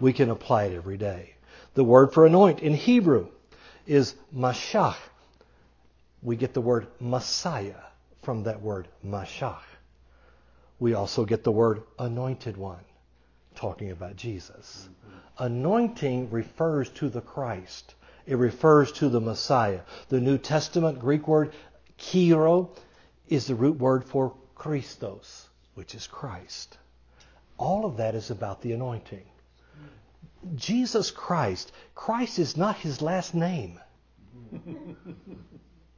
We 0.00 0.12
can 0.12 0.30
apply 0.30 0.64
it 0.64 0.74
every 0.74 0.98
day. 0.98 1.34
The 1.74 1.82
word 1.82 2.12
for 2.12 2.26
anoint 2.26 2.60
in 2.60 2.74
Hebrew 2.74 3.28
is 3.86 4.14
mashach. 4.36 4.96
We 6.22 6.36
get 6.36 6.52
the 6.52 6.60
word 6.60 6.88
Messiah 7.00 7.80
from 8.22 8.42
that 8.44 8.60
word 8.60 8.86
mashach. 9.04 9.62
We 10.78 10.92
also 10.92 11.24
get 11.24 11.42
the 11.42 11.52
word 11.52 11.82
anointed 11.98 12.58
one, 12.58 12.84
talking 13.54 13.92
about 13.92 14.16
Jesus. 14.16 14.88
Anointing 15.38 16.30
refers 16.30 16.90
to 16.90 17.08
the 17.08 17.22
Christ. 17.22 17.94
It 18.26 18.36
refers 18.36 18.92
to 18.92 19.08
the 19.08 19.20
Messiah. 19.20 19.80
The 20.08 20.20
New 20.20 20.38
Testament 20.38 20.98
Greek 20.98 21.26
word 21.26 21.52
kiro 21.98 22.76
is 23.28 23.46
the 23.46 23.54
root 23.54 23.78
word 23.78 24.04
for 24.04 24.34
Christos, 24.54 25.48
which 25.74 25.94
is 25.94 26.06
Christ. 26.06 26.78
All 27.58 27.84
of 27.84 27.96
that 27.96 28.14
is 28.14 28.30
about 28.30 28.62
the 28.62 28.72
anointing. 28.72 29.24
Jesus 30.54 31.10
Christ, 31.10 31.72
Christ 31.94 32.38
is 32.38 32.56
not 32.56 32.76
his 32.76 33.00
last 33.00 33.34
name. 33.34 33.78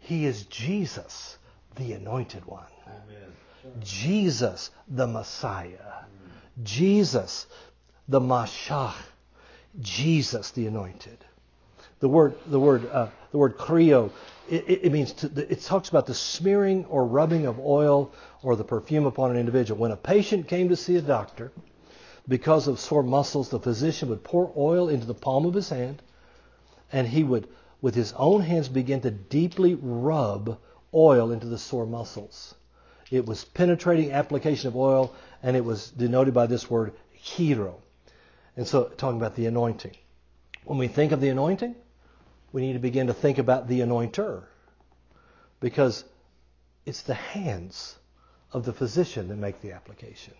He 0.05 0.27
is 0.27 0.45
Jesus, 0.45 1.39
the 1.77 1.95
anointed 1.95 2.45
one. 2.45 2.67
Amen. 2.87 3.33
Jesus, 3.81 4.71
the 4.87 5.07
Messiah. 5.07 6.05
Jesus, 6.63 7.47
the 8.07 8.21
Mashach. 8.21 8.95
Jesus, 9.81 10.51
the 10.51 10.67
anointed. 10.67 11.24
The 12.01 12.09
word, 12.09 12.35
the 12.47 12.61
word, 12.61 12.89
uh, 12.91 13.09
the 13.31 13.39
word 13.39 13.57
chrio, 13.57 14.11
it, 14.49 14.65
it 14.69 14.93
means 14.93 15.13
to, 15.15 15.27
it 15.51 15.63
talks 15.63 15.89
about 15.89 16.07
the 16.07 16.15
smearing 16.15 16.85
or 16.87 17.07
rubbing 17.07 17.47
of 17.47 17.59
oil 17.59 18.13
or 18.43 18.57
the 18.57 18.65
perfume 18.65 19.07
upon 19.07 19.31
an 19.31 19.37
individual. 19.37 19.81
When 19.81 19.91
a 19.91 19.97
patient 19.97 20.49
came 20.49 20.69
to 20.69 20.77
see 20.77 20.97
a 20.97 21.03
doctor 21.03 21.53
because 22.29 22.69
of 22.69 22.81
sore 22.81 23.03
muscles, 23.03 23.49
the 23.49 23.61
physician 23.61 24.09
would 24.09 24.23
pour 24.23 24.53
oil 24.57 24.89
into 24.89 25.07
the 25.07 25.15
palm 25.15 25.47
of 25.47 25.55
his 25.55 25.69
hand, 25.69 26.03
and 26.93 27.09
he 27.09 27.25
would, 27.25 27.49
with 27.81 27.95
his 27.95 28.13
own 28.15 28.41
hands, 28.41 28.69
begin 28.69 29.01
to 29.03 29.11
deeply 29.11 29.75
rub 29.75 30.59
oil 30.95 31.33
into 31.33 31.47
the 31.47 31.59
sore 31.59 31.87
muscles. 31.87 32.55
It 33.11 33.27
was 33.27 33.45
penetrating 33.45 34.13
application 34.13 34.69
of 34.69 34.77
oil, 34.77 35.15
and 35.43 35.57
it 35.57 35.65
was 35.65 35.91
denoted 35.91 36.35
by 36.35 36.47
this 36.47 36.71
word 36.71 36.93
chiro. 37.23 37.75
And 38.57 38.67
so, 38.67 38.85
talking 38.85 39.19
about 39.19 39.37
the 39.37 39.47
anointing. 39.47 39.97
When 40.65 40.79
we 40.79 40.89
think 40.89 41.13
of 41.13 41.21
the 41.21 41.29
anointing, 41.29 41.75
we 42.55 42.61
need 42.61 42.75
to 42.75 42.79
begin 42.79 43.09
to 43.09 43.13
think 43.13 43.39
about 43.39 43.67
the 43.67 43.81
anointer. 43.81 44.45
Because 45.59 46.05
it's 46.87 47.03
the 47.03 47.15
hands 47.15 47.99
of 48.53 48.65
the 48.65 48.73
physician 48.73 49.27
that 49.27 49.37
make 49.37 49.61
the 49.61 49.73
application. 49.73 50.35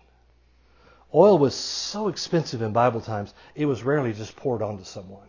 Oil 1.13 1.37
was 1.37 1.53
so 1.53 2.07
expensive 2.07 2.61
in 2.61 2.71
Bible 2.71 3.01
times, 3.01 3.33
it 3.53 3.65
was 3.65 3.83
rarely 3.83 4.13
just 4.13 4.37
poured 4.37 4.61
onto 4.61 4.85
someone. 4.85 5.27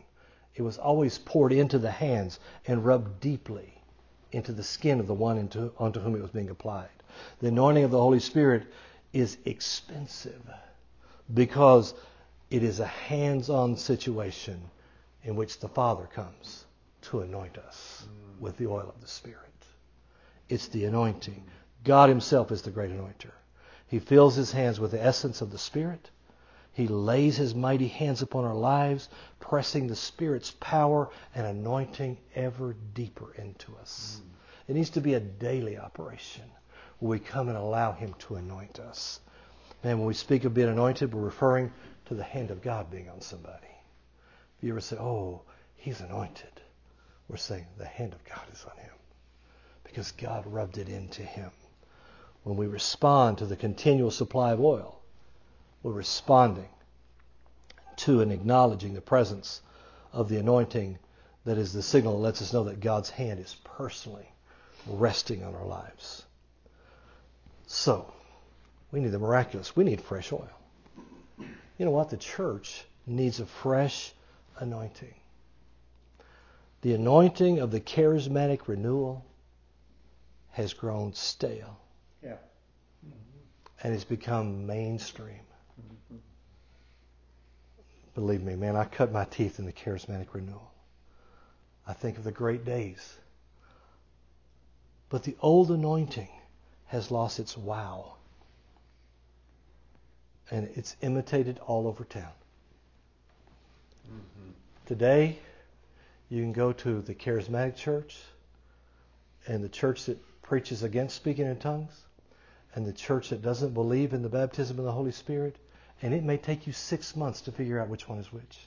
It 0.55 0.63
was 0.63 0.79
always 0.79 1.19
poured 1.19 1.53
into 1.53 1.81
the 1.81 1.91
hands 1.91 2.39
and 2.69 2.85
rubbed 2.85 3.19
deeply 3.19 3.75
into 4.31 4.53
the 4.53 4.63
skin 4.63 5.01
of 5.01 5.09
the 5.09 5.15
one 5.15 5.39
into, 5.39 5.73
onto 5.79 5.99
whom 5.99 6.15
it 6.15 6.23
was 6.23 6.31
being 6.31 6.51
applied. 6.51 6.89
The 7.41 7.49
anointing 7.49 7.83
of 7.83 7.91
the 7.91 7.99
Holy 7.99 8.21
Spirit 8.21 8.63
is 9.13 9.39
expensive 9.45 10.41
because 11.35 11.95
it 12.49 12.63
is 12.63 12.79
a 12.79 12.87
hands 12.87 13.51
on 13.51 13.77
situation 13.77 14.71
in 15.25 15.35
which 15.35 15.59
the 15.59 15.69
Father 15.69 16.07
comes 16.07 16.66
to 17.07 17.21
anoint 17.21 17.59
us 17.59 18.07
mm. 18.07 18.41
with 18.41 18.57
the 18.57 18.67
oil 18.67 18.93
of 18.95 19.01
the 19.01 19.09
Spirit. 19.09 19.41
It's 20.49 20.69
the 20.69 20.85
anointing. 20.85 21.45
God 21.85 22.09
Himself 22.09 22.53
is 22.53 22.63
the 22.63 22.71
great 22.71 22.91
anointer. 22.91 23.33
He 23.89 23.99
fills 23.99 24.35
His 24.35 24.53
hands 24.53 24.79
with 24.81 24.93
the 24.93 25.03
essence 25.03 25.41
of 25.41 25.51
the 25.51 25.59
Spirit. 25.59 26.11
He 26.73 26.89
lays 26.89 27.37
His 27.37 27.55
mighty 27.55 27.89
hands 27.89 28.23
upon 28.23 28.45
our 28.45 28.55
lives, 28.55 29.09
pressing 29.41 29.87
the 29.87 29.97
Spirit's 29.97 30.53
power 30.61 31.09
and 31.35 31.47
anointing 31.47 32.19
ever 32.35 32.77
deeper 32.95 33.33
into 33.35 33.77
us. 33.77 34.21
Mm. 34.21 34.31
It 34.69 34.75
needs 34.75 34.91
to 34.91 35.01
be 35.01 35.15
a 35.15 35.21
daily 35.21 35.79
operation 35.79 36.45
where 36.99 37.11
we 37.11 37.19
come 37.19 37.49
and 37.49 37.57
allow 37.57 37.93
Him 37.93 38.15
to 38.21 38.37
anoint 38.37 38.79
us. 38.81 39.21
And 39.83 39.99
when 39.99 40.09
we 40.09 40.15
speak 40.15 40.45
of 40.45 40.55
being 40.55 40.69
anointed, 40.69 41.15
we're 41.15 41.23
referring 41.23 41.73
to 42.07 42.15
the 42.15 42.23
hand 42.23 42.51
of 42.51 42.63
God 42.63 42.91
being 42.91 43.09
on 43.09 43.21
somebody. 43.21 43.67
If 44.59 44.65
you 44.65 44.71
ever 44.71 44.81
say, 44.81 44.97
oh, 44.97 45.43
he's 45.77 46.01
anointed, 46.01 46.56
we're 47.29 47.37
saying 47.37 47.67
the 47.79 47.87
hand 47.87 48.13
of 48.13 48.25
God 48.25 48.45
is 48.53 48.65
on 48.65 48.77
him 48.77 48.93
because 49.85 50.13
God 50.13 50.47
rubbed 50.47 50.79
it 50.79 50.89
into 50.89 51.23
him. 51.23 51.51
When 52.45 52.57
we 52.57 52.67
respond 52.67 53.39
to 53.39 53.47
the 53.47 53.57
continual 53.57 54.11
supply 54.11 54.53
of 54.53 54.61
oil, 54.61 55.01
we're 55.83 55.93
responding 55.93 56.69
to 57.97 58.21
and 58.21 58.33
acknowledging 58.33 58.95
the 58.95 59.01
presence 59.01 59.63
of 60.13 60.29
the 60.29 60.39
anointing 60.39 60.99
that 61.45 61.59
is 61.59 61.73
the 61.73 61.83
signal 61.83 62.15
that 62.17 62.23
lets 62.23 62.43
us 62.43 62.53
know 62.53 62.65
that 62.65 62.81
God's 62.81 63.11
hand 63.11 63.41
is 63.41 63.57
personally 63.65 64.29
resting 64.87 65.43
on 65.43 65.55
our 65.55 65.67
lives. 65.67 66.25
So, 67.67 68.13
we 68.93 69.01
need 69.01 69.11
the 69.11 69.19
miraculous. 69.19 69.75
We 69.75 69.85
need 69.85 70.01
fresh 70.01 70.33
oil. 70.33 70.49
You 71.39 71.85
know 71.85 71.91
what? 71.91 72.11
The 72.11 72.17
church 72.17 72.85
needs 73.07 73.41
a 73.41 73.47
fresh 73.47 74.13
anointing. 74.59 75.15
The 76.87 76.95
anointing 76.95 77.59
of 77.59 77.73
the 77.73 77.81
charismatic 77.81 78.69
renewal 78.69 79.27
has 80.51 80.73
grown 80.73 81.13
stale. 81.15 81.81
Yeah. 82.23 82.37
And 83.83 83.93
it's 83.93 84.05
become 84.05 84.69
mainstream. 84.69 85.41
Mm-hmm. 85.83 86.19
Believe 88.15 88.45
me, 88.45 88.55
man, 88.55 88.77
I 88.77 88.85
cut 88.85 89.11
my 89.11 89.25
teeth 89.25 89.59
in 89.59 89.65
the 89.65 89.73
charismatic 89.73 90.29
renewal. 90.33 90.71
I 91.89 91.93
think 91.93 92.19
of 92.19 92.23
the 92.23 92.31
great 92.31 92.65
days. 92.65 93.17
But 95.09 95.25
the 95.25 95.35
old 95.41 95.73
anointing 95.73 96.31
has 96.87 97.11
lost 97.11 97.41
its 97.41 97.59
wow 97.59 98.15
and 100.53 100.71
it's 100.77 100.95
imitated 101.01 101.59
all 101.67 101.89
over 101.89 102.05
town. 102.05 102.31
Mm-hmm. 104.07 104.51
Today, 104.87 105.41
you 106.29 106.43
can 106.43 106.53
go 106.53 106.73
to 106.73 107.01
the 107.03 107.15
charismatic 107.15 107.77
church 107.77 108.17
and 109.47 109.63
the 109.63 109.69
church 109.69 110.07
that 110.07 110.19
preaches 110.43 110.83
against 110.83 111.17
speaking 111.17 111.47
in 111.47 111.57
tongues 111.57 112.07
and 112.75 112.87
the 112.87 112.93
church 112.93 113.31
that 113.31 113.43
doesn't 113.43 113.75
believe 113.75 114.13
in 114.13 114.23
the 114.23 114.29
baptism 114.29 114.79
of 114.79 114.85
the 114.85 114.93
Holy 114.93 115.13
Spirit, 115.13 115.57
and 116.03 116.13
it 116.13 116.23
may 116.23 116.37
take 116.37 116.67
you 116.67 116.73
six 116.73 117.17
months 117.17 117.41
to 117.43 117.53
figure 117.53 117.81
out 117.81 117.89
which 117.89 118.09
one 118.09 118.19
is 118.19 118.33
which. 118.33 118.59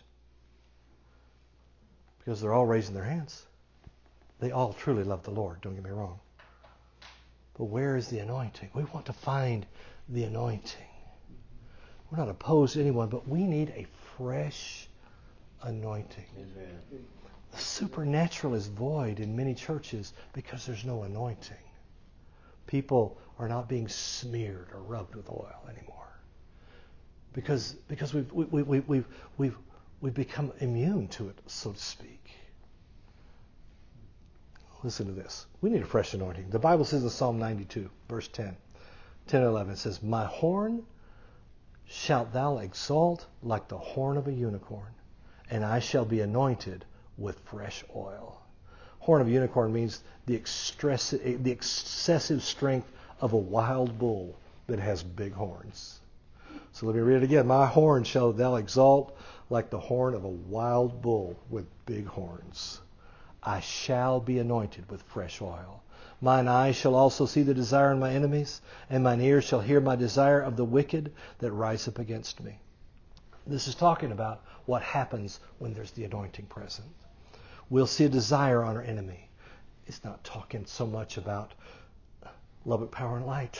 Because 2.17 2.41
they're 2.41 2.53
all 2.53 2.65
raising 2.65 2.95
their 2.95 3.03
hands. 3.03 3.45
They 4.39 4.51
all 4.51 4.73
truly 4.73 5.03
love 5.03 5.23
the 5.23 5.31
Lord, 5.31 5.61
don't 5.61 5.75
get 5.75 5.83
me 5.83 5.91
wrong. 5.91 6.19
But 7.57 7.65
where 7.65 7.97
is 7.97 8.07
the 8.07 8.19
anointing? 8.19 8.69
We 8.73 8.85
want 8.85 9.05
to 9.07 9.13
find 9.13 9.65
the 10.07 10.23
anointing. 10.23 10.87
We're 12.09 12.17
not 12.17 12.29
opposed 12.29 12.73
to 12.73 12.81
anyone, 12.81 13.09
but 13.09 13.27
we 13.27 13.43
need 13.43 13.73
a 13.75 13.85
fresh 14.17 14.87
anointing. 15.61 16.25
Amen. 16.35 17.05
The 17.51 17.57
supernatural 17.57 18.53
is 18.53 18.67
void 18.67 19.19
in 19.19 19.35
many 19.35 19.53
churches 19.53 20.13
because 20.33 20.65
there's 20.65 20.85
no 20.85 21.03
anointing. 21.03 21.57
People 22.67 23.17
are 23.39 23.47
not 23.47 23.67
being 23.67 23.87
smeared 23.87 24.67
or 24.73 24.81
rubbed 24.81 25.15
with 25.15 25.29
oil 25.29 25.59
anymore. 25.67 25.95
Because, 27.33 27.73
because 27.87 28.13
we've, 28.13 28.31
we, 28.31 28.45
we, 28.45 28.61
we, 28.63 28.79
we've, 28.81 29.07
we've, 29.37 29.57
we've 30.01 30.13
become 30.13 30.51
immune 30.59 31.07
to 31.09 31.29
it, 31.29 31.39
so 31.47 31.71
to 31.71 31.79
speak. 31.79 32.31
Listen 34.83 35.07
to 35.07 35.11
this. 35.11 35.45
We 35.61 35.69
need 35.69 35.81
a 35.81 35.85
fresh 35.85 36.13
anointing. 36.13 36.49
The 36.49 36.59
Bible 36.59 36.85
says 36.85 37.03
in 37.03 37.09
Psalm 37.09 37.37
92, 37.37 37.89
verse 38.07 38.27
10, 38.29 38.55
10 39.27 39.41
and 39.41 39.49
11, 39.49 39.73
it 39.73 39.77
says, 39.77 40.01
My 40.01 40.25
horn 40.25 40.85
shalt 41.85 42.31
thou 42.31 42.59
exalt 42.59 43.25
like 43.41 43.67
the 43.67 43.77
horn 43.77 44.15
of 44.15 44.27
a 44.27 44.31
unicorn, 44.31 44.93
and 45.49 45.65
I 45.65 45.79
shall 45.79 46.05
be 46.05 46.21
anointed 46.21 46.85
with 47.19 47.39
fresh 47.39 47.83
oil. 47.95 48.41
Horn 48.99 49.21
of 49.21 49.29
unicorn 49.29 49.73
means 49.73 50.01
the, 50.25 50.37
the 51.41 51.51
excessive 51.51 52.43
strength 52.43 52.91
of 53.21 53.33
a 53.33 53.37
wild 53.37 53.99
bull 53.99 54.35
that 54.67 54.79
has 54.79 55.03
big 55.03 55.33
horns. 55.33 55.99
So 56.71 56.85
let 56.85 56.95
me 56.95 57.01
read 57.01 57.17
it 57.17 57.23
again. 57.23 57.47
My 57.47 57.65
horn 57.65 58.03
shall 58.03 58.31
thou 58.31 58.55
exalt 58.55 59.17
like 59.49 59.69
the 59.69 59.79
horn 59.79 60.13
of 60.13 60.23
a 60.23 60.29
wild 60.29 61.01
bull 61.01 61.35
with 61.49 61.65
big 61.85 62.05
horns. 62.05 62.79
I 63.41 63.59
shall 63.61 64.19
be 64.19 64.39
anointed 64.39 64.89
with 64.89 65.01
fresh 65.01 65.41
oil. 65.41 65.81
Mine 66.21 66.47
eyes 66.47 66.75
shall 66.75 66.95
also 66.95 67.25
see 67.25 67.43
the 67.43 67.53
desire 67.53 67.93
of 67.93 67.99
my 67.99 68.11
enemies, 68.11 68.61
and 68.89 69.03
mine 69.03 69.21
ears 69.21 69.45
shall 69.45 69.61
hear 69.61 69.79
my 69.79 69.95
desire 69.95 70.41
of 70.41 70.57
the 70.57 70.65
wicked 70.65 71.13
that 71.39 71.51
rise 71.51 71.87
up 71.87 71.97
against 71.97 72.41
me. 72.41 72.59
This 73.47 73.67
is 73.67 73.75
talking 73.75 74.11
about 74.11 74.43
what 74.65 74.81
happens 74.81 75.39
when 75.57 75.73
there's 75.73 75.91
the 75.91 76.03
anointing 76.03 76.45
present. 76.47 76.89
We'll 77.69 77.87
see 77.87 78.05
a 78.05 78.09
desire 78.09 78.63
on 78.63 78.75
our 78.75 78.81
enemy. 78.81 79.29
It's 79.85 80.03
not 80.03 80.23
talking 80.23 80.65
so 80.65 80.85
much 80.85 81.17
about 81.17 81.53
Lubbock 82.65 82.91
Power 82.91 83.17
and 83.17 83.25
Light. 83.25 83.59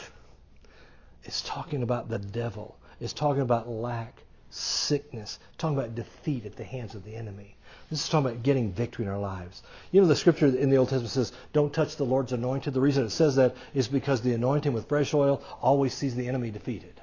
It's 1.23 1.41
talking 1.41 1.83
about 1.83 2.09
the 2.09 2.19
devil. 2.19 2.77
It's 2.99 3.13
talking 3.13 3.41
about 3.41 3.69
lack, 3.69 4.23
sickness, 4.49 5.39
talking 5.57 5.77
about 5.77 5.95
defeat 5.95 6.45
at 6.45 6.55
the 6.55 6.63
hands 6.63 6.95
of 6.95 7.03
the 7.03 7.15
enemy. 7.15 7.55
This 7.89 8.03
is 8.03 8.09
talking 8.09 8.31
about 8.31 8.43
getting 8.43 8.71
victory 8.71 9.05
in 9.05 9.11
our 9.11 9.19
lives. 9.19 9.63
You 9.91 10.01
know, 10.01 10.07
the 10.07 10.15
scripture 10.15 10.47
in 10.47 10.69
the 10.69 10.77
Old 10.77 10.89
Testament 10.89 11.11
says, 11.11 11.31
don't 11.53 11.73
touch 11.73 11.95
the 11.95 12.05
Lord's 12.05 12.33
anointed. 12.33 12.73
The 12.73 12.81
reason 12.81 13.05
it 13.05 13.11
says 13.11 13.35
that 13.35 13.55
is 13.73 13.87
because 13.87 14.21
the 14.21 14.33
anointing 14.33 14.73
with 14.73 14.87
fresh 14.87 15.13
oil 15.13 15.43
always 15.61 15.93
sees 15.93 16.15
the 16.15 16.27
enemy 16.27 16.51
defeated. 16.51 17.01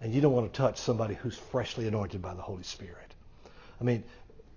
And 0.00 0.12
you 0.12 0.20
don't 0.20 0.32
want 0.32 0.52
to 0.52 0.56
touch 0.56 0.78
somebody 0.78 1.14
who's 1.14 1.36
freshly 1.36 1.86
anointed 1.88 2.20
by 2.20 2.34
the 2.34 2.42
Holy 2.42 2.64
Spirit. 2.64 3.14
I 3.80 3.84
mean, 3.84 4.04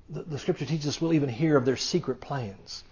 the, 0.09 0.23
the 0.23 0.39
scripture 0.39 0.65
teaches 0.65 0.87
us 0.87 1.01
we'll 1.01 1.13
even 1.13 1.29
hear 1.29 1.57
of 1.57 1.65
their 1.65 1.77
secret 1.77 2.21
plans. 2.21 2.83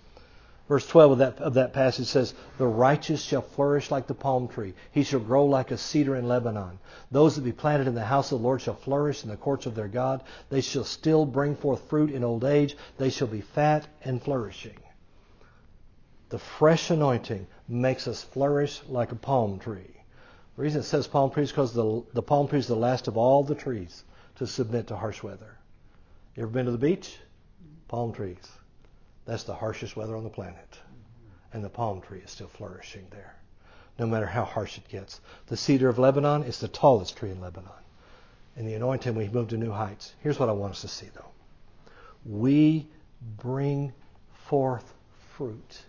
Verse 0.68 0.88
12 0.88 1.12
of 1.12 1.18
that, 1.20 1.38
of 1.40 1.54
that 1.54 1.74
passage 1.74 2.08
says, 2.08 2.34
The 2.58 2.66
righteous 2.66 3.22
shall 3.22 3.44
flourish 3.44 3.92
like 3.92 4.08
the 4.08 4.16
palm 4.16 4.48
tree. 4.48 4.74
He 4.92 5.04
shall 5.04 5.20
grow 5.20 5.46
like 5.46 5.70
a 5.70 5.78
cedar 5.78 6.16
in 6.16 6.28
Lebanon. 6.28 6.80
Those 7.12 7.36
that 7.36 7.44
be 7.44 7.52
planted 7.52 7.88
in 7.88 7.94
the 7.94 8.04
house 8.04 8.32
of 8.32 8.40
the 8.40 8.44
Lord 8.44 8.62
shall 8.62 8.74
flourish 8.74 9.24
in 9.24 9.30
the 9.30 9.38
courts 9.38 9.68
of 9.68 9.76
their 9.76 9.88
God. 9.88 10.24
They 10.50 10.62
shall 10.62 10.84
still 10.84 11.26
bring 11.26 11.56
forth 11.56 11.88
fruit 11.88 12.10
in 12.10 12.24
old 12.24 12.44
age. 12.44 12.76
They 12.98 13.12
shall 13.12 13.28
be 13.28 13.42
fat 13.42 13.88
and 14.04 14.22
flourishing. 14.22 14.78
The 16.30 16.40
fresh 16.40 16.90
anointing 16.90 17.46
makes 17.68 18.08
us 18.08 18.24
flourish 18.24 18.82
like 18.90 19.12
a 19.12 19.16
palm 19.16 19.60
tree. 19.60 19.96
The 20.56 20.64
reason 20.64 20.82
it 20.82 20.86
says 20.86 21.06
palm 21.06 21.30
tree 21.30 21.44
is 21.44 21.52
because 21.52 21.74
the, 21.74 22.04
the 22.14 22.24
palm 22.24 22.48
tree 22.48 22.60
is 22.60 22.68
the 22.68 22.76
last 22.76 23.08
of 23.08 23.18
all 23.18 23.44
the 23.44 23.54
trees 23.54 24.04
to 24.38 24.48
submit 24.48 24.88
to 24.88 24.96
harsh 24.96 25.22
weather. 25.22 25.55
You 26.36 26.44
ever 26.44 26.52
been 26.52 26.66
to 26.66 26.72
the 26.72 26.78
beach? 26.78 27.18
Palm 27.88 28.12
trees. 28.12 28.52
That's 29.26 29.44
the 29.44 29.56
harshest 29.56 29.96
weather 29.96 30.18
on 30.18 30.24
the 30.24 30.30
planet. 30.30 30.80
And 31.54 31.64
the 31.64 31.70
palm 31.70 32.02
tree 32.02 32.20
is 32.20 32.32
still 32.32 32.48
flourishing 32.48 33.08
there, 33.12 33.36
no 33.98 34.06
matter 34.06 34.26
how 34.26 34.44
harsh 34.44 34.78
it 34.78 34.88
gets. 34.90 35.22
The 35.48 35.56
cedar 35.56 35.88
of 35.88 35.98
Lebanon 35.98 36.44
is 36.44 36.60
the 36.60 36.68
tallest 36.68 37.16
tree 37.16 37.32
in 37.32 37.40
Lebanon. 37.40 37.72
In 38.58 38.66
the 38.66 38.74
anointing, 38.74 39.16
we 39.16 39.30
move 39.30 39.50
to 39.50 39.58
new 39.58 39.72
heights. 39.72 40.14
Here's 40.22 40.38
what 40.38 40.50
I 40.50 40.54
want 40.54 40.74
us 40.74 40.82
to 40.82 40.90
see, 40.90 41.08
though. 41.14 41.32
We 42.26 42.88
bring 43.38 43.94
forth 44.48 44.94
fruit 45.36 45.82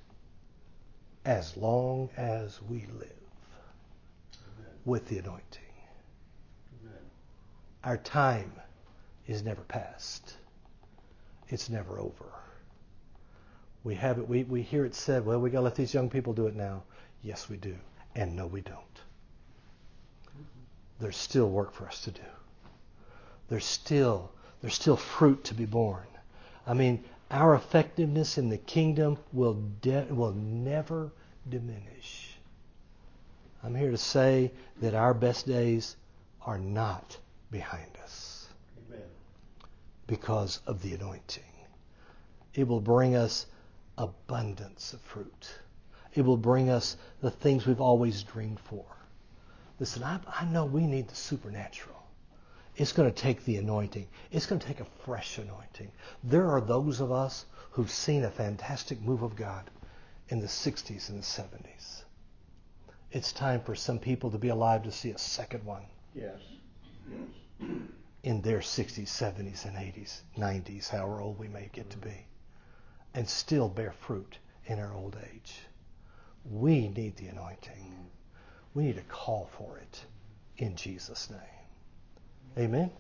as 1.24 1.56
long 1.56 2.08
as 2.16 2.60
we 2.62 2.86
live 2.98 3.10
Amen. 4.32 4.72
with 4.84 5.08
the 5.08 5.18
anointing. 5.18 5.62
Amen. 6.82 6.98
Our 7.82 7.96
time 7.96 8.52
is 9.28 9.42
never 9.44 9.62
past. 9.62 10.34
It's 11.48 11.70
never 11.70 11.98
over 12.00 12.26
We 13.84 13.94
have 13.96 14.18
it. 14.18 14.28
We, 14.28 14.44
we 14.44 14.62
hear 14.62 14.84
it 14.84 14.94
said, 14.94 15.24
well, 15.26 15.40
we 15.40 15.50
got 15.50 15.60
to 15.60 15.64
let 15.64 15.74
these 15.76 15.94
young 15.94 16.10
people 16.10 16.34
do 16.34 16.46
it 16.46 16.56
now. 16.56 16.82
Yes, 17.22 17.48
we 17.48 17.56
do. 17.56 17.76
And 18.14 18.36
no, 18.36 18.46
we 18.46 18.60
don't. 18.60 18.78
There's 21.00 21.16
still 21.16 21.50
work 21.50 21.72
for 21.72 21.86
us 21.86 22.02
to 22.04 22.10
do. 22.10 22.22
There's 23.48 23.64
still, 23.64 24.30
there's 24.60 24.74
still 24.74 24.96
fruit 24.96 25.44
to 25.44 25.54
be 25.54 25.66
borne. 25.66 26.06
I 26.66 26.74
mean, 26.74 27.04
our 27.30 27.54
effectiveness 27.54 28.38
in 28.38 28.50
the 28.50 28.58
kingdom 28.58 29.18
will, 29.32 29.58
de- 29.82 30.06
will 30.10 30.32
never 30.32 31.12
diminish. 31.48 32.36
I'm 33.64 33.74
here 33.74 33.90
to 33.90 33.98
say 33.98 34.52
that 34.80 34.94
our 34.94 35.14
best 35.14 35.46
days 35.46 35.96
are 36.42 36.58
not 36.58 37.18
behind 37.50 37.90
us. 38.04 38.25
Because 40.06 40.60
of 40.66 40.82
the 40.82 40.94
anointing. 40.94 41.42
It 42.54 42.66
will 42.66 42.80
bring 42.80 43.16
us 43.16 43.46
abundance 43.98 44.92
of 44.92 45.00
fruit. 45.00 45.58
It 46.14 46.22
will 46.22 46.36
bring 46.36 46.70
us 46.70 46.96
the 47.20 47.30
things 47.30 47.66
we've 47.66 47.80
always 47.80 48.22
dreamed 48.22 48.60
for. 48.60 48.84
Listen, 49.78 50.02
I, 50.02 50.20
I 50.26 50.44
know 50.46 50.64
we 50.64 50.86
need 50.86 51.08
the 51.08 51.14
supernatural. 51.14 52.02
It's 52.76 52.92
going 52.92 53.10
to 53.10 53.22
take 53.22 53.44
the 53.44 53.56
anointing. 53.56 54.06
It's 54.30 54.46
going 54.46 54.60
to 54.60 54.66
take 54.66 54.80
a 54.80 54.86
fresh 55.04 55.38
anointing. 55.38 55.90
There 56.24 56.50
are 56.50 56.60
those 56.60 57.00
of 57.00 57.12
us 57.12 57.46
who've 57.70 57.90
seen 57.90 58.24
a 58.24 58.30
fantastic 58.30 59.00
move 59.00 59.22
of 59.22 59.36
God 59.36 59.70
in 60.28 60.40
the 60.40 60.46
60s 60.46 61.08
and 61.08 61.18
the 61.18 61.22
70s. 61.22 62.02
It's 63.12 63.32
time 63.32 63.60
for 63.60 63.74
some 63.74 63.98
people 63.98 64.30
to 64.30 64.38
be 64.38 64.48
alive 64.48 64.82
to 64.84 64.92
see 64.92 65.10
a 65.10 65.18
second 65.18 65.64
one 65.64 65.82
Yes. 66.16 66.40
in 68.26 68.40
their 68.40 68.58
60s, 68.58 69.04
70s, 69.04 69.66
and 69.66 69.76
80s, 69.76 70.22
90s, 70.36 70.88
however 70.88 71.20
old 71.20 71.38
we 71.38 71.46
may 71.46 71.70
get 71.72 71.88
to 71.90 71.96
be, 71.96 72.26
and 73.14 73.28
still 73.28 73.68
bear 73.68 73.92
fruit 73.92 74.38
in 74.66 74.80
our 74.80 74.92
old 74.92 75.16
age. 75.32 75.60
We 76.50 76.88
need 76.88 77.16
the 77.18 77.28
anointing. 77.28 77.94
We 78.74 78.86
need 78.86 78.96
to 78.96 79.02
call 79.02 79.48
for 79.56 79.78
it 79.78 80.04
in 80.58 80.74
Jesus' 80.74 81.30
name. 81.30 81.38
Amen? 82.58 82.90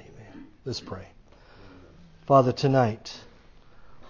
Amen. 0.00 0.46
Let's 0.64 0.80
pray. 0.80 1.06
Father, 2.24 2.52
tonight 2.52 3.20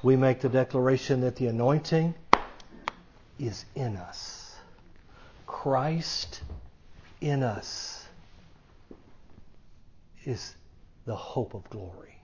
we 0.05 0.15
make 0.15 0.41
the 0.41 0.49
declaration 0.49 1.21
that 1.23 1.35
the 1.35 1.49
anointing 1.49 2.15
is 3.41 3.65
in 3.75 3.97
us. 3.97 4.55
Christ 5.49 6.43
in 7.21 7.43
us 7.43 7.98
is 10.29 10.55
the 11.07 11.17
hope 11.17 11.55
of 11.55 11.69
glory, 11.71 12.21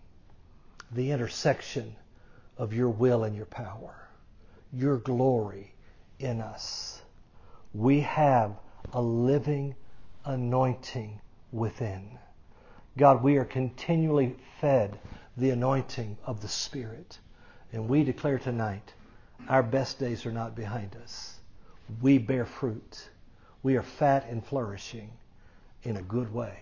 the 0.93 1.11
intersection 1.11 1.97
of 2.59 2.75
your 2.75 2.91
will 2.91 3.25
and 3.25 3.35
your 3.35 3.47
power, 3.47 4.09
your 4.73 4.99
glory 4.99 5.73
in 6.19 6.43
us. 6.43 7.01
We 7.73 8.01
have 8.01 8.53
a 8.93 9.01
living 9.01 9.75
anointing 10.27 11.19
within. 11.51 12.19
God, 12.99 13.23
we 13.23 13.39
are 13.39 13.45
continually 13.45 14.37
fed 14.61 14.99
the 15.39 15.51
anointing 15.51 16.19
of 16.27 16.43
the 16.43 16.49
Spirit. 16.49 17.19
And 17.73 17.89
we 17.89 18.05
declare 18.05 18.39
tonight 18.39 18.93
our 19.49 19.63
best 19.63 19.99
days 19.99 20.27
are 20.27 20.33
not 20.33 20.55
behind 20.55 20.95
us. 21.03 21.39
We 22.03 22.19
bear 22.19 22.45
fruit. 22.45 23.09
We 23.63 23.77
are 23.77 23.83
fat 23.83 24.27
and 24.29 24.45
flourishing 24.45 25.11
in 25.83 25.97
a 25.97 26.03
good 26.03 26.33
way. 26.33 26.59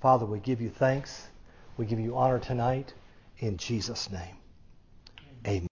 Father, 0.00 0.26
we 0.26 0.38
give 0.38 0.60
you 0.60 0.68
thanks. 0.68 1.28
We 1.76 1.86
give 1.86 1.98
you 2.00 2.16
honor 2.16 2.38
tonight 2.38 2.94
in 3.38 3.56
Jesus' 3.56 4.10
name. 4.10 4.36
Amen. 5.46 5.62